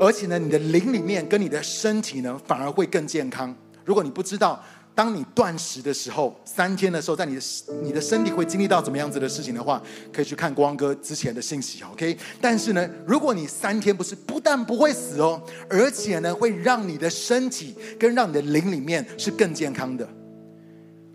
[0.00, 3.54] 而且呢，你的灵里面跟你的身体呢，反而会更健康。
[3.84, 4.62] 如果你不知道。
[4.96, 7.40] 当你断食的时候，三天的时候，在你的
[7.82, 9.80] 你的身体会经历到怎么样子的事情的话，
[10.10, 12.16] 可以去看光哥之前的信息，OK？
[12.40, 20.08] 但是呢，如果你三天不是不但不会死哦，而且呢，会让你的身体跟让你的灵里面是更健康的。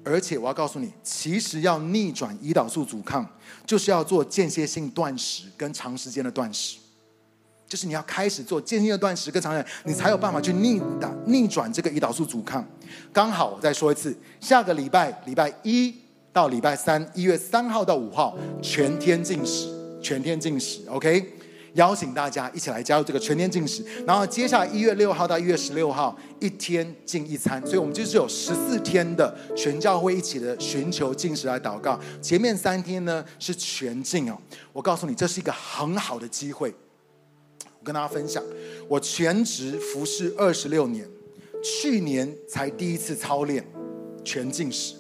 [0.03, 3.27] 而且我要告诉你，其实要逆转胰岛素阻抗，
[3.65, 6.77] 就是要做间歇性断食跟长时间的断食。
[7.71, 12.67] 就是你要开始做间歇断食跟长远，你才有办法去逆打逆转这个胰岛素阻抗。
[13.13, 15.95] 刚好我再说一次，下个礼拜礼拜一
[16.33, 19.69] 到礼拜三，一月三号到五号全天禁食，
[20.01, 21.25] 全天禁食，OK？
[21.75, 23.81] 邀请大家一起来加入这个全天禁食。
[24.05, 31.97] 然后接下来一月六号到一月十六号，一天禁一餐，所以我们就是有十四天的全教会一起的寻求禁食来祷告。
[32.21, 34.37] 前面三天呢是全禁哦，
[34.73, 36.75] 我告诉你，这是一个很好的机会。
[37.81, 38.43] 我跟大家分享，
[38.87, 41.03] 我全职服侍二十六年，
[41.63, 43.65] 去年才第一次操练
[44.23, 44.93] 全禁食。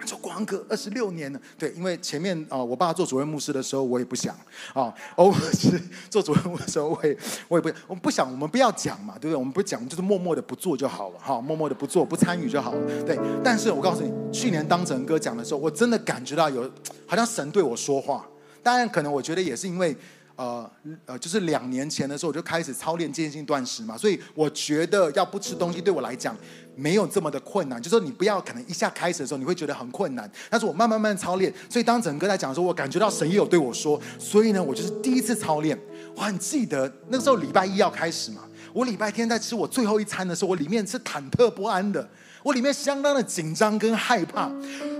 [0.00, 4.36] 你说光哥二十六年了，对，因为前面啊、我爸做主任牧师的时候，我也不想
[4.74, 7.16] 啊，偶尔是做主任牧师的时候，我也
[7.46, 9.36] 我也不，我们不想，我们不要讲嘛，对不对？
[9.36, 13.16] 我们不讲，就是默默的不做就好了，哈，默默的不做，不参与就好了，对。
[13.44, 16.68] 但是我告诉你，去年当整哥讲的时候，我真的感觉到有
[17.06, 18.28] 好像神对我说话。
[18.60, 19.96] 当然，可能我觉得也是因为。
[20.36, 20.70] 呃
[21.06, 26.36] 呃，就是两年前的时候，我就开始操练间歇性断食嘛，所以我觉得要不吃东西对我来讲
[26.74, 27.80] 没有这么的困难。
[27.80, 35.78] 就说你不要可能一下开始的时候你会觉得很困难，但是我慢慢慢操练，所以当整个在讲的时候，我感觉到神也有对我说，所以呢，我就是第一次操练，
[36.16, 38.42] 我很记得那时候礼拜一要开始嘛，
[38.74, 42.06] 我礼拜天在吃我最后一餐的时候，我里面是忐忑不安的。
[42.42, 44.50] 我里面相当的紧张跟害怕，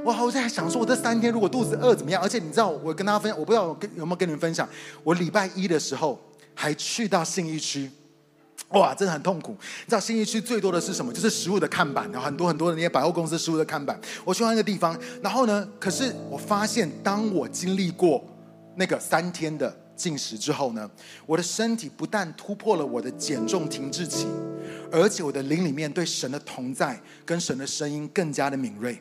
[0.04, 2.22] 我好在想说，我这三天如果肚子饿怎么样？
[2.22, 4.66] 而且你知道，我跟大家分享，我不知道我跟有没有跟你们分享，
[5.02, 6.18] 我礼拜一的时候
[6.54, 7.90] 还去到信义区，
[8.68, 9.50] 哇，真的很痛苦。
[9.60, 11.12] 你知道信义区最多的是什么？
[11.12, 14.00] 就是食物的看板，然后很多很多的那些百货公司食物的看板。
[14.24, 18.24] 我去到那个地方，然后呢，可是我发现，当我经历过
[18.76, 20.90] 那个三天的进食之后呢，
[21.26, 24.26] 我的身体不但突破了我的减重停滞期。
[24.90, 29.00] 而且我的灵里面对神的同在跟神的声音更加的敏锐。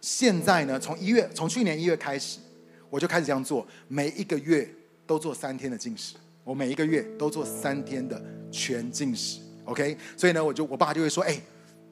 [0.00, 2.38] 现在呢，从一月，从去年一月开始，
[2.88, 4.68] 我就开始这样做，每一个月
[5.06, 6.14] 都做三天的禁食。
[6.44, 8.18] 我每一个月都做三天的
[8.50, 9.98] 全禁食，OK？
[10.16, 11.38] 所以呢，我就我爸就会说：“哎，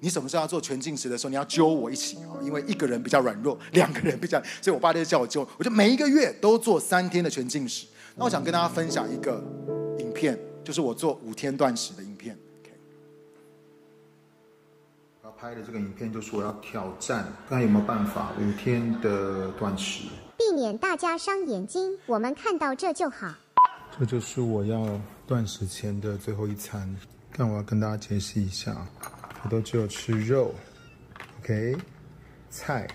[0.00, 4.42] 你什么时候要做全禁食的时候，你要揪我一起哦，因为一个人比较软弱，两个人比较……
[4.62, 7.86] 所以我爸就叫我揪，我就每一个月都做三天的全禁食。
[8.16, 9.44] 那我想跟大家分享一个
[9.98, 12.36] 影片，就是我做五天断食的影片。”
[15.38, 21.98] 拍的这个影片就是我要挑战，看有没有办法五天的断食，避免大家伤眼睛。
[22.06, 23.34] 我们看到这就好。
[23.98, 26.96] 这就是我要断食前的最后一餐。
[27.36, 28.74] 但我要跟大家解释一下，
[29.44, 30.54] 我都只有吃肉
[31.40, 31.76] ，OK，
[32.48, 32.88] 菜，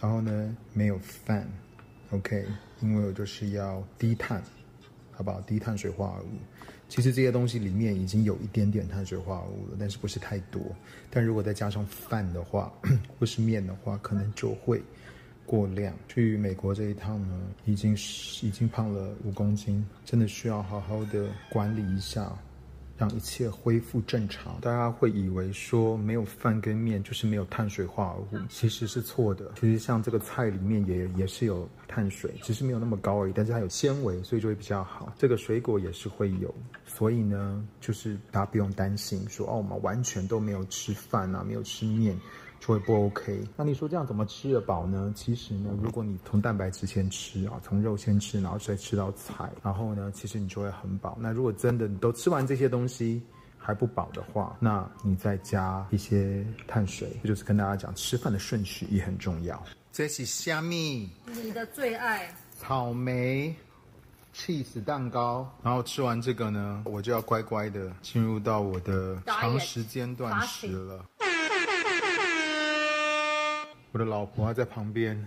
[0.00, 1.46] 然后呢没有饭
[2.10, 2.46] ，OK，
[2.80, 4.42] 因为我就是要低碳，
[5.12, 5.40] 好不好？
[5.42, 6.38] 低碳水化合物。
[6.88, 10.62] 其实这些东西里面已经有一点点碳水化合物了，但是不是太多。
[11.10, 12.72] 但如果再加上饭的话，
[13.18, 14.82] 或是面的话，可能就会
[15.44, 15.94] 过量。
[16.08, 22.32] 去美国这一趟呢，已经是已经胖了五公斤，真的需要好好的管理一下。
[22.98, 24.60] 让一切恢复正常。
[24.60, 29.52] 大家会以为说没有饭跟面就是没有碳水化合物，其实是错的。
[29.54, 33.32] 其实像这个菜里面也也是有碳水，只是没有那么高而已。
[33.32, 35.14] 但是它有纤维，所以就会比较好。
[35.16, 36.52] 这个水果也是会有，
[36.84, 42.18] 所以呢，就是大家不用担心说哦，我们完全都没有吃饭啊，没有吃面。
[42.60, 43.40] 就会不 OK。
[43.56, 45.12] 那你说这样怎么吃得饱呢？
[45.14, 51.16] 其实呢，如果你从蛋白质先吃啊，从肉先吃，然后再吃到菜，然后呢，其实你就会很饱。
[51.20, 53.22] 那如果真的你都吃完这些东西
[53.56, 59.62] 还不饱的话，那你再加一些碳水，这就是跟大家讲吃饭的顺序也很重要。
[59.92, 61.10] 这是虾米？
[61.26, 62.32] 你的最爱？
[62.58, 63.54] 草莓
[64.34, 65.48] ，cheese 蛋糕。
[65.62, 71.04] 然后吃完这个呢，我就要乖乖的进入到我的长时间断食了。
[73.92, 75.26] 我的老婆还在旁边，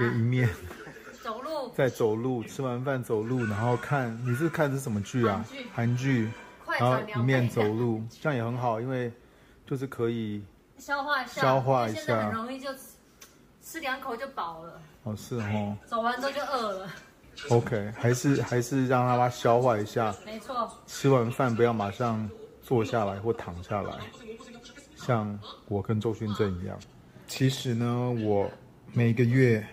[0.00, 0.48] 也一面
[1.22, 5.44] 走路， 在走路，吃完饭走路，然后看你是看的是什么剧啊？
[5.72, 6.30] 韩剧，
[6.66, 9.10] 韩剧，然后一面走路，这样也很好，因为
[9.66, 10.44] 就是可以
[10.76, 12.80] 消化一下，消化一下，现在很容易就吃，
[13.62, 14.80] 吃两口就饱了。
[15.04, 16.88] 哦，是哦，走完之后就饿了。
[17.48, 20.14] OK，还是还是让他消化一下。
[20.26, 22.28] 没错，吃完饭不要马上
[22.62, 23.98] 坐下来或躺下来，
[24.94, 26.78] 像我跟周勋正一样。
[27.26, 28.50] 其实呢，我
[28.92, 29.66] 每个月，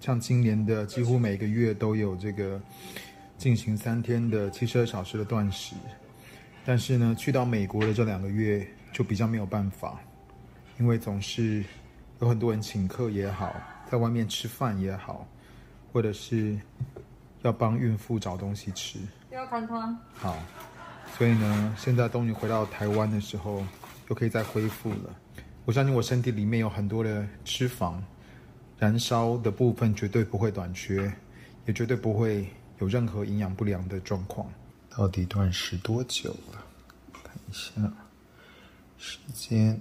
[0.00, 2.60] 像今年的几乎每个月都有这个
[3.36, 5.74] 进行三天的七十二小时的断食，
[6.64, 10.00] 但是呢，去到美国的这两个月就比较没有办法，
[10.78, 11.64] 因为总是
[12.20, 13.54] 有很多人请客也好，
[13.90, 15.26] 在外面吃饭也好。
[15.92, 16.56] 或者是
[17.42, 19.00] 要帮孕妇找东西吃，
[19.32, 19.98] 要看汤。
[20.14, 20.38] 好，
[21.18, 23.64] 所以呢，现在终于回到台湾的时候，
[24.06, 25.19] 又可以再恢复了。
[25.70, 27.94] 我相信我身体里面有很多的脂肪，
[28.76, 31.12] 燃烧的部分绝对不会短缺，
[31.64, 32.48] 也绝对不会
[32.80, 34.52] 有任何营养不良的状况。
[34.88, 36.66] 到底断食多久了？
[37.22, 37.72] 看一下
[38.98, 39.80] 时间，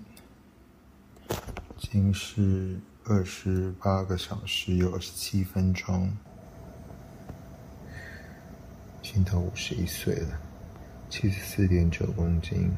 [1.80, 2.80] 已经是。
[3.06, 6.15] 二十八个小时有二十七分钟，
[9.02, 10.39] 心头五十一岁了，
[11.10, 12.71] 七十四点九公斤。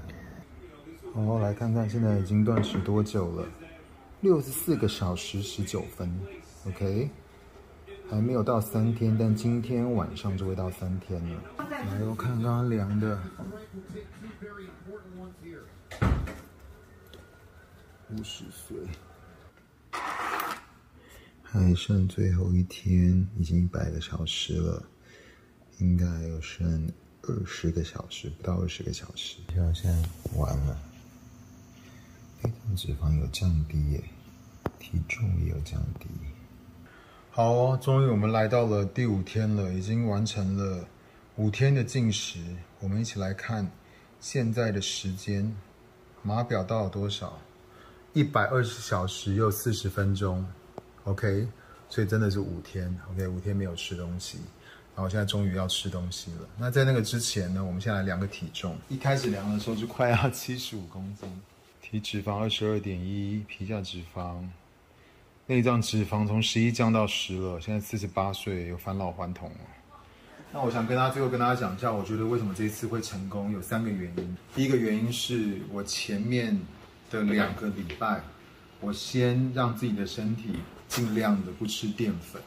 [1.13, 3.47] 好来看看现在已经断食多久了，
[4.21, 6.09] 六十四个小时十九分。
[6.65, 7.09] OK，
[8.09, 11.41] 还没有到三天，但今天晚上就会到三天了。
[11.69, 13.19] 来，我看刚刚量的，
[18.09, 18.77] 五十岁。
[21.41, 24.81] 还剩最后一天，已经一百个小时了，
[25.79, 26.89] 应该还有剩
[27.23, 29.39] 二十个小时，不到二十个小时。
[29.53, 30.79] 就现在完了，
[32.43, 34.03] 内脏脂肪有降低耶，
[34.79, 36.07] 体重也有降低。
[37.29, 40.85] 好哦，终于我们来到了第五天了，已经完成了
[41.35, 42.39] 五天的进食。
[42.79, 43.69] 我们一起来看
[44.19, 45.55] 现在的时间，
[46.23, 47.39] 码表到了多少？
[48.13, 50.45] 一百二十小时又四十分钟。
[51.05, 51.47] OK，
[51.89, 54.39] 所以真的是五天，OK，五天没有吃东西，
[54.93, 56.49] 然后现在终于要吃东西了。
[56.57, 58.77] 那在那个之前呢，我们先来量个体重。
[58.89, 61.29] 一开始量的时候就快要七十五公斤，
[61.91, 64.37] 体脂肪二十二点一，皮下脂肪、
[65.45, 69.57] 内脏脂肪从十一降到十了，现在四十八岁，有返老还童了。
[70.53, 74.37] 那我想跟大家最后跟大家讲一下，我觉得为什么这次会成功，有三个原因。
[74.55, 76.57] 第一个原因是我前面
[77.09, 78.21] 的两个礼拜，
[78.79, 80.55] 我先让自己的身体。
[80.91, 82.41] 尽量的不吃淀粉，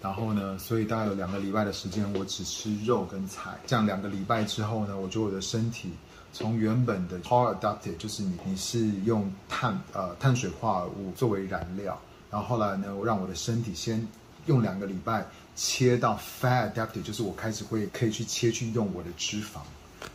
[0.00, 3.50] 然后呢，所以大概有两个礼拜的时间，我只吃肉跟菜。
[3.66, 5.90] 这样两个礼拜之后呢，我觉得我的身体
[6.34, 11.96] 从原本的 car adapted，就是你你是用碳呃碳水化合物作为燃料，
[12.28, 14.04] 然后后来呢，我让我的身体先
[14.46, 19.60] 用两个礼拜切到 fat adapted，就是我开始会可以去切去用我的脂肪。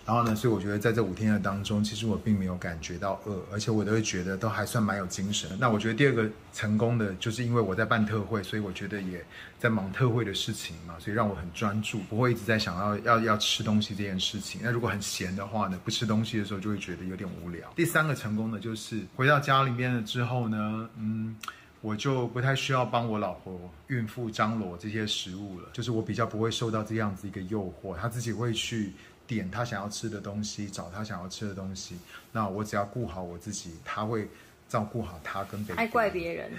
[0.05, 5.49] 然后呢，所以我觉得在这五天的当中，其实我并没有感觉到饿，而且我都会觉得都还算蛮有精神。
[5.59, 9.23] 那我觉得第二个成功的，就是因为我在办特会，所以我觉得也
[9.59, 14.61] 在忙特会的事情嘛，所以让我很专注，不会一直在想要要要吃东西这件事情。
[14.63, 17.71] 那如果很闲的话呢，不吃东西的时候就会觉得有点无聊。
[17.75, 21.35] 第三个成功的，就是回到家里面了之后呢，嗯，
[21.81, 28.91] 我就不太需要帮我老婆孕妇张罗这些食物了，就是我比较不会受到这样子一个诱惑，她自己会去。
[29.29, 31.99] 点他想要吃的东西，找他想要吃的东西。
[32.31, 34.27] 那我只要顾好我自己，他会
[34.67, 35.77] 照顾好他跟 baby。
[35.77, 36.51] 爱怪别人，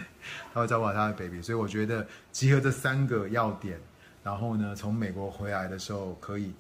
[0.55, 1.43] 他会照顾好他的 baby。
[1.43, 3.77] 所以我觉得集合这三个要点，
[4.23, 6.53] 然后呢，从美国回来的时候可以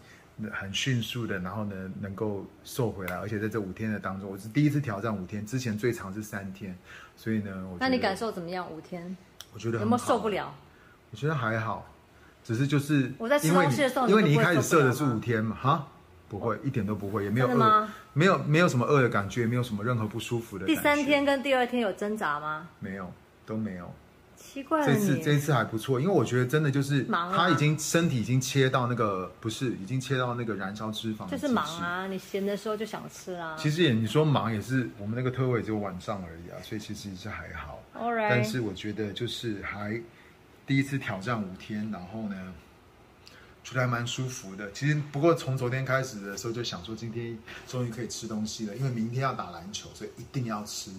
[0.51, 3.17] 很迅速的，然后呢能够瘦回来。
[3.17, 6.77] 而且在这五天的当中，我是第一次挑战五天，之前最长是三天。
[7.17, 8.69] 所以呢，我那你感受怎么样？
[8.69, 9.17] 五天？
[9.55, 10.53] 我觉得有没有受不了？
[11.13, 11.87] 我觉得还好，
[12.43, 15.89] 只是就是我在吃东西的时候，因为你一开始设的是五天嘛，哈。
[16.31, 20.81] 不会，一点都不会，也没有饿，吗没有没有什么饿的感觉，也没有什么任何不舒服的感觉。
[20.81, 22.69] 第三天跟第二天有挣扎吗？
[22.79, 23.13] 没有，
[23.45, 23.93] 都没有。
[24.37, 31.29] 奇怪了，这次这次还不错，因为我觉得真的就是，他已经身体已经切到那个不是，已经切到那个燃烧脂肪。
[31.29, 33.57] 就是忙啊，你闲的时候就想吃啊。
[33.59, 37.83] 其实也你说忙也是，我们那个特惠只有晚上而已啊，所以其实是还好。
[37.99, 38.31] All right.
[38.31, 40.01] 但是我觉得就是还
[40.65, 42.37] 第一次挑战五天，然后呢。
[43.71, 44.71] 觉得还蛮舒服的。
[44.73, 50.91] 其实不过从昨天开始的时候就想说，今天终于可以吃东西了，因为明天要打篮球，所以一定要吃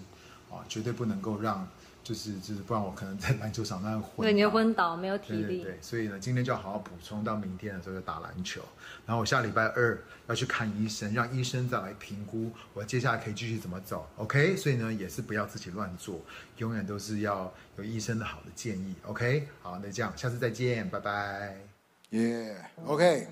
[0.50, 1.68] 啊，绝对不能够让
[2.04, 4.26] 就是就是，不然我可能在篮球场那样昏。
[4.26, 5.42] 对，你会昏倒，没有体力。
[5.42, 8.62] 对对对，所以呢，今天就要好好补充，到明天的时候就打篮球。
[9.06, 14.10] 然后我下礼拜二要去看医生，让医生再来评估我接下来可以继续怎么走。
[14.16, 16.20] OK，所以呢，也是不要自己乱做，
[16.58, 18.96] 永远都是要有医生的好的建议。
[19.06, 21.71] OK，好，那这样，下次再见，拜拜。
[22.12, 22.54] 耶、
[22.86, 23.26] ，OK，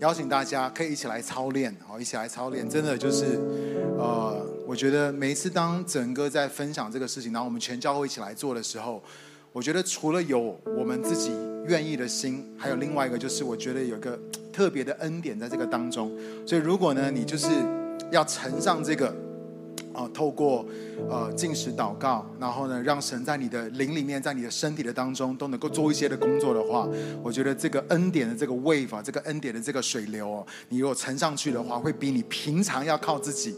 [0.00, 3.40] 邀请大家可以一起来操练，好，一起来操练，真的就是，
[3.96, 9.00] 呃，我觉得每一次当整个在分享这个事情，然后我们全教会一起来做的时候，
[9.52, 11.30] 我觉得除了有我们自己
[11.68, 14.18] 愿意的心，还有另外一个就是，我觉得有个
[14.52, 16.10] 特别的恩典在这个当中。
[16.44, 17.48] 所以如果呢，你就是
[18.10, 19.25] 要承上这个。
[19.96, 20.66] 啊，透过
[21.08, 26.86] 呃进食祷告，然后呢，让神在你的灵里面，在你的身体的当中，都能够做一些的工作的话，
[27.22, 33.54] 我觉得这个恩典的这个 wave 啊，这个恩典的这个水流哦，你如果乘上去的话，会比你平常要靠自己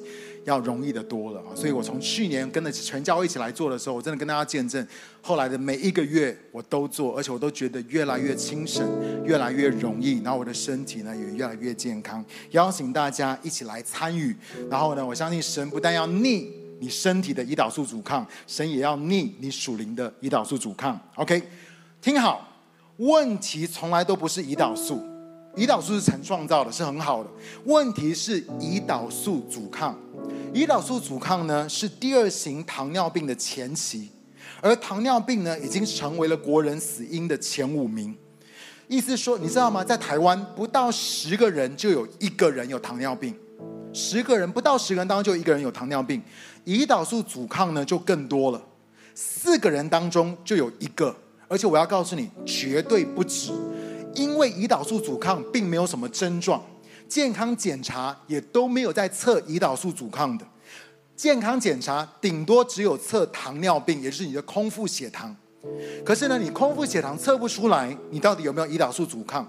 [0.49, 1.55] 要容易的多了啊。
[1.55, 4.87] 所以我从去年跟着全教会一起来做的时候，我真的跟大家见证，
[5.21, 8.87] 后来的每一个月我都做，而且我都觉得越来越精神，
[9.25, 12.25] 越来越容易，然后我的身体呢也越来越健康。
[12.53, 14.35] 邀请大家一起来参与，
[14.71, 16.29] 然后呢，我相信神不但要逆。
[16.29, 20.97] 逆你身体的胰岛素阻抗，神也要逆你属灵的胰岛素阻抗。
[21.17, 21.43] OK，
[22.01, 22.49] 听好，
[22.99, 25.03] 问题从来都不是胰岛素，
[25.57, 27.31] 胰岛素是神创造的，是很好的。
[27.65, 29.99] 问题是胰岛素阻抗，
[30.53, 34.09] 胰岛素阻抗呢是第二型糖尿病的前期，
[34.61, 38.17] 而糖尿病呢已经成为了国人死因的前五名。
[38.89, 39.85] 意思说，你知道吗？
[39.85, 43.35] 在台湾，不到十个人就有一个人有糖尿病。
[43.93, 46.23] 十个人不到十个人当中就一个人有糖尿病，
[46.67, 48.63] 胰岛素阻抗呢就更多了，
[49.15, 51.15] 四个人当中就有一个，
[51.49, 53.51] 而且我要告诉你，绝对不止，
[54.15, 56.63] 因为胰岛素阻抗并没有什么症状，
[57.09, 60.47] 健康检查也都没有在测胰岛素阻抗的，
[61.17, 65.35] 健康检查顶多只有测糖尿病，也就是你的空腹血糖，
[66.05, 69.47] 可是呢，你空腹血糖测不出来，你到底有没有胰岛素阻抗？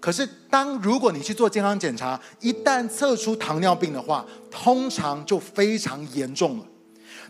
[0.00, 6.64] 可是，当如果你去做健康检查，一旦测出糖尿病的话，通常就非常严重了。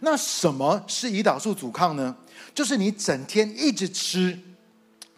[0.01, 2.15] 那什么是胰岛素阻抗呢？
[2.55, 4.39] 就是你整天一直吃，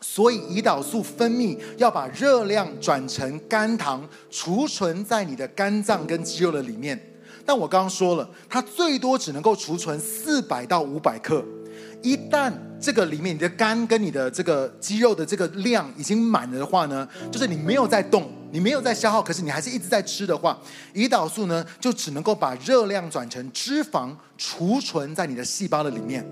[0.00, 6.98] 所以胰岛素分泌要把热量转成肝糖，储存在你的肝脏跟肌肉的里面。
[7.44, 11.44] 但我刚刚说了，它最多只能够储存四百到五百克。
[12.02, 20.58] 一旦这个里面你的肝跟你的这个肌肉的这个量已经满了的话呢，就是你没有在动，你没有在消耗，可是你还是一直在吃的话，
[20.94, 26.26] 胰岛素呢就只能够把热量转成脂肪储存在你的细胞的里面。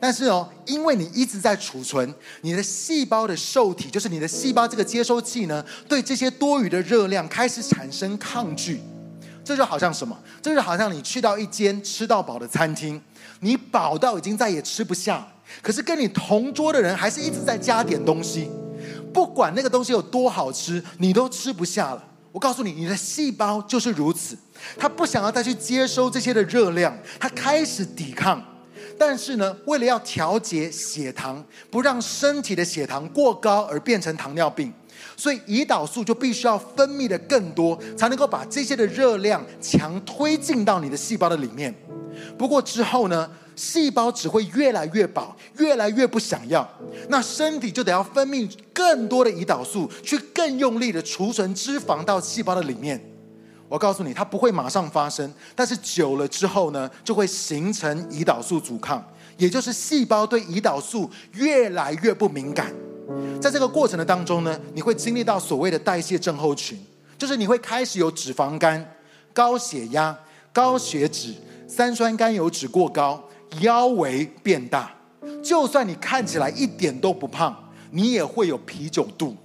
[0.00, 8.80] 但是哦，因为你一直在储存，你的细胞的受体，就是你的细胞这个接收器呢，对这些多余的热量开始产生抗拒。
[9.44, 10.16] 这就好像什么？
[10.42, 13.00] 这就好像你去到一间吃到饱的餐厅。
[13.40, 15.26] 你饱到已经再也吃不下，
[15.62, 18.50] 可是跟你同桌的人还是一直在加点东西，
[19.14, 22.04] 不管那个东西有多好吃，你都吃不下了。
[22.32, 24.36] 我告诉你，你的细胞就是如此，
[24.76, 28.44] 它不想要再去接收这些的热量，它开始抵抗。
[28.98, 34.72] 但是呢，为了要调节血糖，不让身体的血糖过高而变成糖尿病，
[35.16, 41.72] 所以胰岛素就必须要分泌的更多，才能够把这些的热量强推进到你的细胞的里面。
[42.36, 46.68] 不过之后呢，细胞只会越来越饱，越来越不想要，
[47.08, 53.00] 那身体就得要分泌更多的胰岛素，去更用力的储存脂肪到细胞的里面。
[53.68, 59.04] 我告诉你，它不会马上发生，但是久了之后呢，就会形成胰岛素阻抗，
[59.36, 62.72] 也就是细胞对胰岛素越来越不敏感。
[63.40, 66.78] 在这个过程的当中呢，你会经历到所谓的代谢症候群，
[67.16, 68.94] 就是你会开始有脂肪肝、
[69.32, 70.18] 高血压、
[70.52, 71.34] 高血脂。
[71.70, 73.22] 三酸甘油脂过高，
[73.60, 74.90] 腰围变大，
[75.44, 77.54] 就算你看起来一点都不胖，
[77.90, 79.36] 你也会有啤酒肚。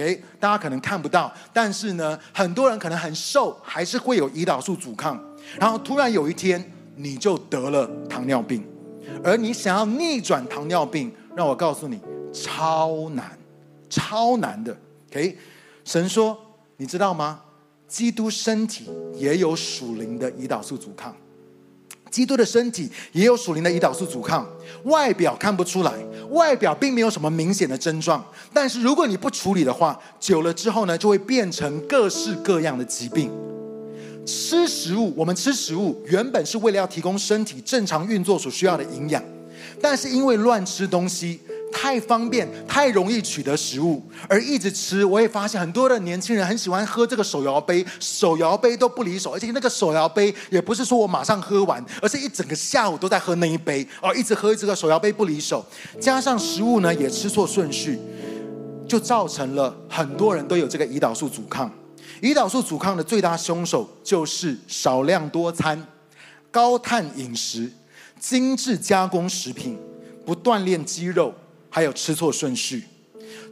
[0.00, 5.22] OK，大家可能看不到，但是呢，很多人可能很瘦，还是会有胰岛素阻抗。
[5.58, 8.64] 然后突然有一天，你就得了糖尿病，
[9.22, 12.00] 而你想要逆转糖尿病，让我告诉你，
[12.32, 13.38] 超难，
[13.90, 14.74] 超难的。
[15.10, 15.36] OK，
[15.84, 16.38] 神说，
[16.78, 17.42] 你知道吗？
[17.86, 21.14] 基督身体也有属灵的胰岛素阻抗。
[22.10, 24.46] 基督的身体也有属灵的胰岛素阻抗，
[24.84, 25.92] 外表看不出来，
[26.30, 33.30] 外表并没有什么明显的症状，但是如果你不处理的话，久了之后呢，就会变成各式各样的疾病。
[34.26, 39.22] 吃食物，我们吃食物原本是为了要提供身体正常运作所需要的营养，
[39.80, 41.40] 但是因为乱吃东西，
[41.72, 45.04] 太方便、太容易取得食物，而一直吃。
[45.04, 55.64] 我也发现很多的年轻人很喜欢喝这个手摇杯，手摇杯都不离手，而且那个手摇杯也不是说我马上喝完，而是一整个下午都在喝那一杯，哦，一直喝这个手摇杯不离手。
[56.00, 57.98] 加上食物呢也吃错顺序，
[58.88, 61.70] 就造成了很多人都有这个胰岛素阻抗。
[62.20, 65.86] 胰岛素阻抗的最大凶手就是少量多餐、
[66.50, 67.72] 高碳饮食、
[68.18, 69.78] 精致加工食品、
[70.26, 71.32] 不锻炼肌肉。
[71.70, 72.84] 还有吃错顺序，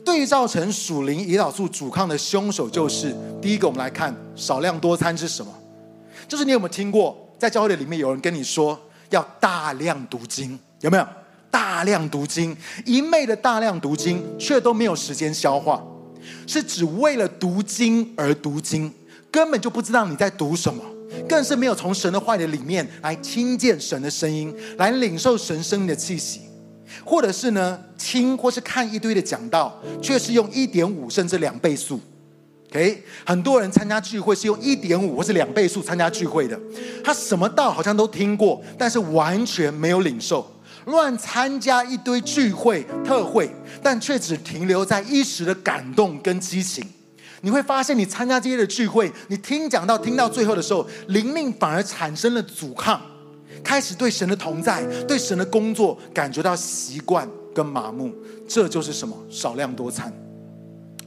[0.05, 3.67] 对照成属灵胰岛素阻抗的凶手就是第一个。
[3.67, 5.55] 我们来看少量多餐是什么？
[6.27, 8.79] 就是你有没有听过，在教会里面有人跟你说
[9.11, 11.07] 要大量读经，有没有？
[11.51, 12.55] 大量读经，
[12.85, 15.83] 一昧的大量读经，却都没有时间消化，
[16.47, 18.93] 是只为了读经而读经，
[19.31, 20.85] 根本就不知道你在读什么，
[21.27, 26.43] 更是没有从神的话语里面来听见神的声音，来领受神生命的气息。
[27.05, 32.01] 或者是呢，听或是看一堆的讲道，却是用一点五甚至两倍速。
[32.71, 36.59] OK，很多人参加聚会是用一点五或是两倍速参加聚会的，
[37.03, 40.47] 他什么道好像都听过，但是完全没有领受，
[40.85, 43.51] 乱参加一堆聚会特会，
[43.83, 46.87] 但却只停留在一时的感动跟激情。
[47.41, 53.01] 你会发现，你参加这些的聚会，你听讲到听到最后的时候，灵命反而产生了阻抗。
[53.63, 58.13] 开始对神的同在、对神的工作感觉到习惯跟麻木，
[58.49, 59.17] 这就是什么？
[59.29, 60.13] 少量多餐，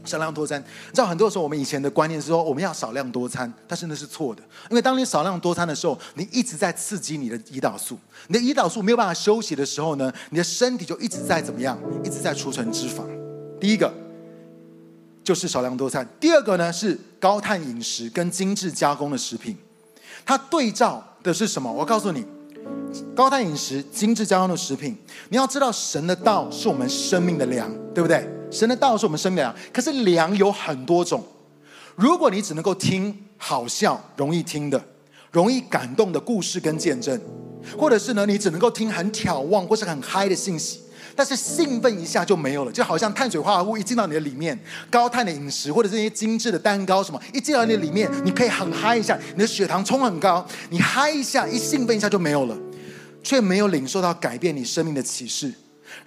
[0.03, 0.59] 少量多餐。
[0.61, 4.41] 你知道很多时候我们以前的观念是说我们要少量多餐，但是那是错的。
[4.69, 7.97] 因为当你少量多餐的时候，你一直在刺激你的胰岛素，
[8.27, 11.77] 你的胰岛素没有办法休息的时候呢，你的身体就一直在怎么样？
[12.03, 13.03] 一直在储存脂肪。
[13.59, 13.93] 第一个
[15.23, 19.55] 就是少量多餐，第二个呢是高碳饮食跟精致加工的食品，
[20.25, 21.71] 它对照的是什么？
[21.71, 22.25] 我告诉你。
[23.15, 24.97] 高碳饮食、精致加工的食品，
[25.29, 28.27] 你要知道，神的道是我们生命的粮，对不对？
[28.49, 29.55] 神的道是我们生命的粮。
[29.71, 31.23] 可是粮有很多种，
[31.95, 34.83] 如果你只能够听好笑、容易听的、
[35.31, 37.17] 容易感动的故事跟见证，
[37.77, 40.80] 或者是呢，你只能够听很眺望或是很嗨的信息，
[41.15, 44.57] 但是兴奋一下就没有了，就好像碳水化合物一进到你的里面，
[44.89, 52.57] 高碳的饮食或者这些精致的蛋糕什么，一进到你的里面，你可以很嗨一下，你的血糖冲很高，你嗨一下，一兴奋一下就没有了。
[53.23, 55.53] 却没有领受到改变你生命的启示，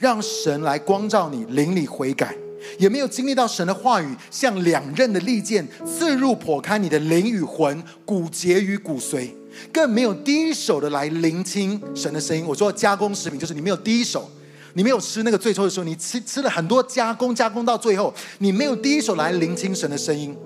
[0.00, 2.34] 让神来光照你，灵里悔改，
[2.76, 9.30] 也没有经历到神的话语像两刃的利剑刺入剖开你的灵与魂、骨节与骨髓，
[9.72, 12.44] 更没有第一手的来聆听神的声音。
[12.44, 14.28] 我说加工食品就是你没有第一手，
[14.74, 20.36] 你没有吃那个最初的时候，你吃吃了很多加工，加工到最后，你没有第一手来聆听神的声音。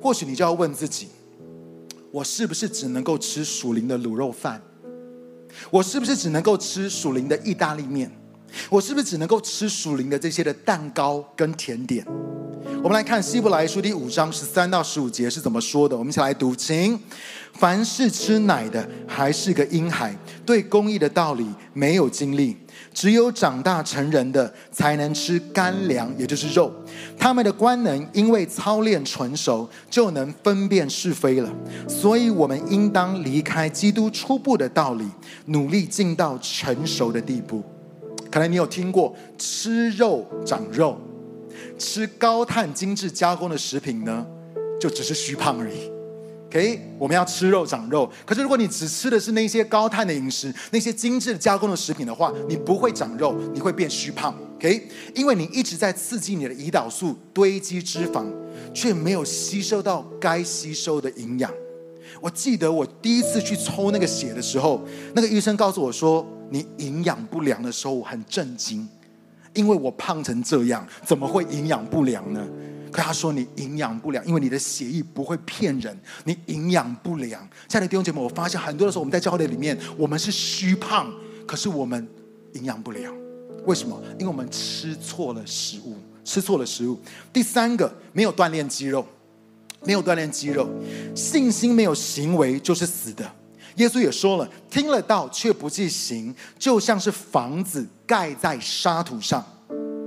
[0.00, 1.08] 或许你就要问自己：
[2.10, 4.60] 我是不是只能够吃属灵的卤肉饭？
[5.70, 8.10] 我是不是只能够吃属灵的意大利面？
[8.70, 12.06] 我是不是只能够吃属灵的这些的蛋糕跟甜点？
[12.82, 15.96] 我们来看希伯来书第五章十三到十五节是怎么说的。
[15.96, 16.98] 我们一起来读，请：
[17.54, 20.16] 凡是吃奶的，还是个婴孩，
[20.46, 22.56] 对公义的道理没有经历。
[22.92, 26.72] 只有长大成人的才能吃干粮，也就是肉。
[27.18, 31.52] 他们的官能因为操练纯熟，就能分辨是非了。
[31.88, 35.04] 所以，我们应当离开基督初步的道理，
[35.46, 37.62] 努力进到成熟的地步。
[38.30, 40.98] 可能你有听过吃肉长肉，
[41.78, 44.26] 吃高碳精致加工的食品呢，
[44.80, 45.97] 就只是虚胖而已。
[46.48, 48.10] OK，我们要吃肉长肉。
[48.24, 54.34] 可是如果你只吃的是那些高碳的饮食，那些精致加工的食品的话，你不会长肉，你会变虚胖。
[54.56, 58.24] OK，因为你一直在刺激你的胰岛素堆积脂肪，
[58.72, 61.52] 却没有吸收到该吸收的营养。
[62.20, 64.82] 我记得我第一次去抽那个血的时候，
[65.14, 68.88] 那个医生告诉我说，你营养不良的时候，我很震惊，
[69.52, 72.48] 因为我胖成这样，怎么会营养不良呢？
[72.90, 77.40] 可他说你营养不良，因为你的血液不会骗人，你营养不良。
[77.68, 81.12] 亲爱的弟兄姐妹，我发现很多的时候我们在教会里面，我们是虚胖，
[81.46, 82.08] 可是我们
[82.54, 83.14] 营养不良。
[83.66, 84.00] 为什么？
[84.18, 86.98] 因为我们吃错了食物，吃错了食物。
[87.32, 89.04] 第三个，没有锻炼肌肉，
[89.84, 90.68] 没有锻炼肌肉，
[91.14, 93.30] 信心没有行为就是死的。
[93.76, 99.44] 耶稣也说了，听了道却不去行，就像是房子盖在沙土上。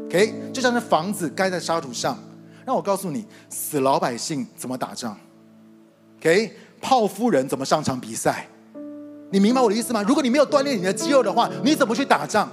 [0.08, 2.18] OK，就像是房子盖在沙土上。
[2.72, 5.14] 那我告诉你，死老百姓怎么打仗
[6.20, 8.48] ？OK，泡夫人怎么上场比赛？
[9.30, 10.02] 你明白我的意思吗？
[10.08, 12.48] 如果你没有锻炼你的肌肉的话，你怎么去打仗？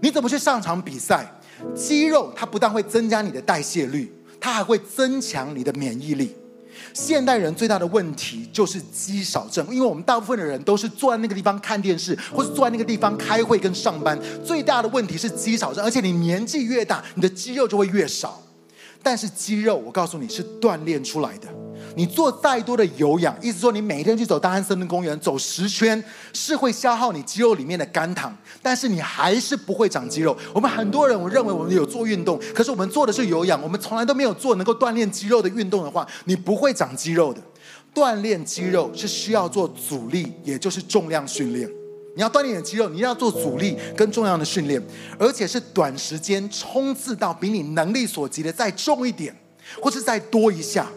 [0.00, 1.30] 你怎么去上场比赛？
[1.74, 4.10] 肌肉它不但会增加你的代谢率，
[4.40, 6.34] 它还会增强你的免疫力。
[6.94, 14.18] 现代人最大的问题就是肌少症，因为我们大部分的人都是坐在那个地方看电视，或是坐在那个地方开会跟上班。
[14.42, 18.40] 最大的问题是肌少症，而且你年纪越大，你的肌肉就会越少。
[19.02, 21.48] 但是肌肉，我告诉你是锻炼出来的。
[21.94, 30.36] 你做再多的有氧，意思说你每天去走大安森林公园走十圈，是会消耗你肌肉里面的肝糖，但是你还是不会长肌肉。
[30.52, 37.40] 我们很多人，我认为我们有做运动，可是我们做的是有氧，我们从来都没有做能够锻炼肌肉的运动的话，你不会长肌肉的。
[37.94, 41.70] 锻炼肌肉是需要做阻力，也就是重量训练。
[42.16, 44.82] 你要锻炼你的肌肉，你要做阻力跟重量的训练，
[45.18, 49.36] 而且是短时间冲刺到比你能力所及的再重一点，
[49.82, 50.88] 或是再多一下。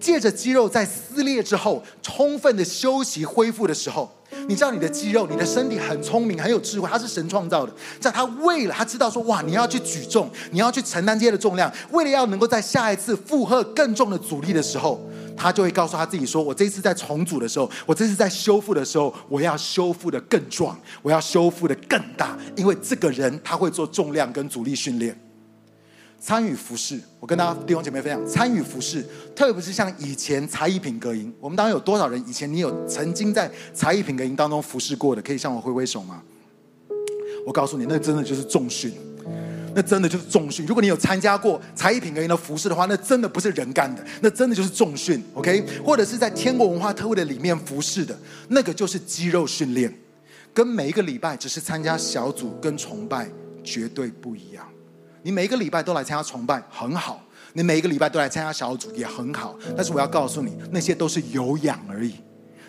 [0.00, 4.10] 借着肌肉在撕裂之后，充分的休息恢复的时候，
[4.48, 7.72] 你知道你的肌肉，你的身体很聪明，很有智慧，它是神创造的。
[8.00, 15.06] 在他为了他知道说，哇，你要去举重，你要去承担这些的重量，为了要能够在下一次负荷更重的阻力的时候。
[15.36, 25.16] 他就会告诉他自己说：“我这次在重组的时候，我这次在修复的时候，我要修复得更壮，我要修复得更大，因为这个人他会做重量跟阻力训练。
[26.18, 35.20] 参与服侍，我跟大家弟兄姐妹分享，参与服侍，特别是像以前才艺品格营，我们当中有多少人以前你有曾经在才艺品格营当中服侍过的？
[35.20, 36.22] 可以向我挥挥手吗？
[37.46, 38.92] 我告诉你，那真的就是重训。”
[39.76, 40.64] 那真的就是重训。
[40.64, 45.22] 如果你有参加过才艺品格营的服侍的话，那真的不是人干的，那真的就是重训。
[45.34, 48.18] OK，或者是在天国文化特会的里面服侍的，
[48.48, 49.92] 那个就是肌肉训练，
[50.54, 53.28] 跟每一个礼拜只是参加小组跟崇拜
[53.62, 54.66] 绝对不一样。
[55.22, 57.22] 你每一个礼拜都来参加崇拜很好，
[57.52, 62.14] 你每一个礼拜都来参加小组也很好，但是我要告诉你，那些都是有氧而已。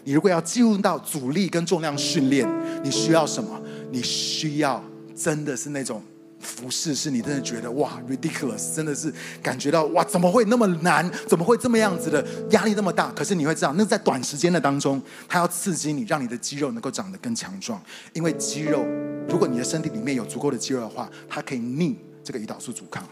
[0.04, 2.46] 你如果要进入到阻力跟重量训练，
[2.84, 3.62] 你需要什么？
[3.92, 4.84] 你需要
[5.16, 6.04] 真的是那种。
[6.40, 9.12] 服侍是你真的觉得哇，ridiculous，真的是
[9.42, 11.10] 感觉到哇，怎么会那么难？
[11.28, 13.12] 怎么会这么样子的压力那么大？
[13.12, 17.82] 可是你会知道，那在短时间的当中，它要刺激你，让你的肌肉能够长得更强壮。
[18.14, 18.86] 因为肌肉，
[19.28, 23.04] 如果你的身体里面有足够的肌肉的话，它可以逆这个胰岛素阻抗。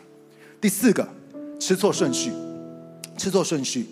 [0.61, 1.07] 第四个，
[1.59, 2.31] 吃错顺序，
[3.17, 3.89] 吃错顺序。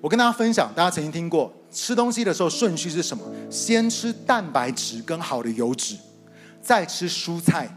[0.00, 3.24] 我跟大家分享，大家曾经听过吃东西的时候顺序是什么？
[3.50, 5.96] 先吃蛋白质跟好的油脂，
[6.62, 7.74] 再吃蔬菜。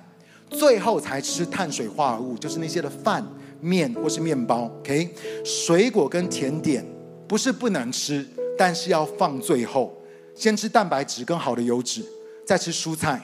[0.54, 3.26] 最后才吃碳水化合物，就是那些的饭、
[3.60, 4.72] 面或是面包。
[4.80, 5.10] OK，
[5.44, 6.86] 水果跟甜点
[7.28, 8.26] 不是不能吃，
[8.58, 9.94] 但是要放最后。
[10.36, 12.04] 先吃蛋白质跟好的油脂，
[12.46, 13.22] 再吃蔬菜，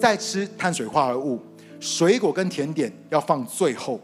[0.00, 1.40] 再吃碳水化合物。
[1.80, 4.00] 水果跟甜点要放最后，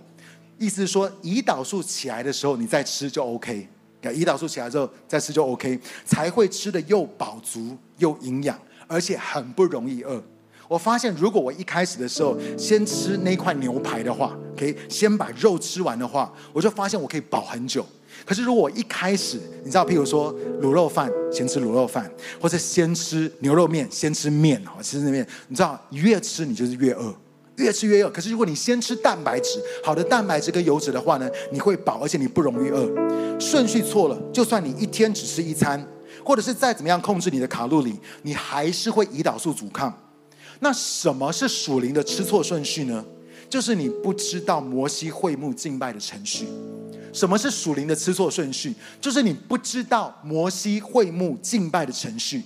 [0.58, 3.68] 意思是说胰岛素起来的时候你再吃就 OK。
[4.02, 10.22] 胰岛素起来之后再吃就 OK，才会吃得又饱足又营养，而且很不容易饿。
[10.68, 17.84] 我发现，如果我一开始的时候先吃那块牛排的话，可以先把肉吃完的话，我就发现我可以饱很久。
[18.24, 22.10] 可是如果我一开始，你知道，譬如说卤肉饭，先吃卤肉饭，
[22.40, 27.14] 或者先吃牛肉面，先吃面哦，吃那面，你知道，越吃你就是越饿，
[27.56, 28.10] 越吃越饿。
[28.10, 32.88] 可是如果你先吃蛋白质，好的蛋白质跟油脂的话呢，你会饱，而且你不容易饿。
[33.40, 35.84] 顺序错了，就算你一天只吃一餐，
[36.22, 39.92] 或者是再怎么样控制你的卡路里，你还是会胰岛素阻抗。
[40.62, 43.04] 那什么是属灵的吃错顺序呢？
[43.50, 46.46] 就是你不知道摩西会幕敬拜的程序。
[47.12, 48.72] 什么是属灵的吃错顺序？
[49.00, 52.44] 就是你不知道摩西会幕敬拜的程序。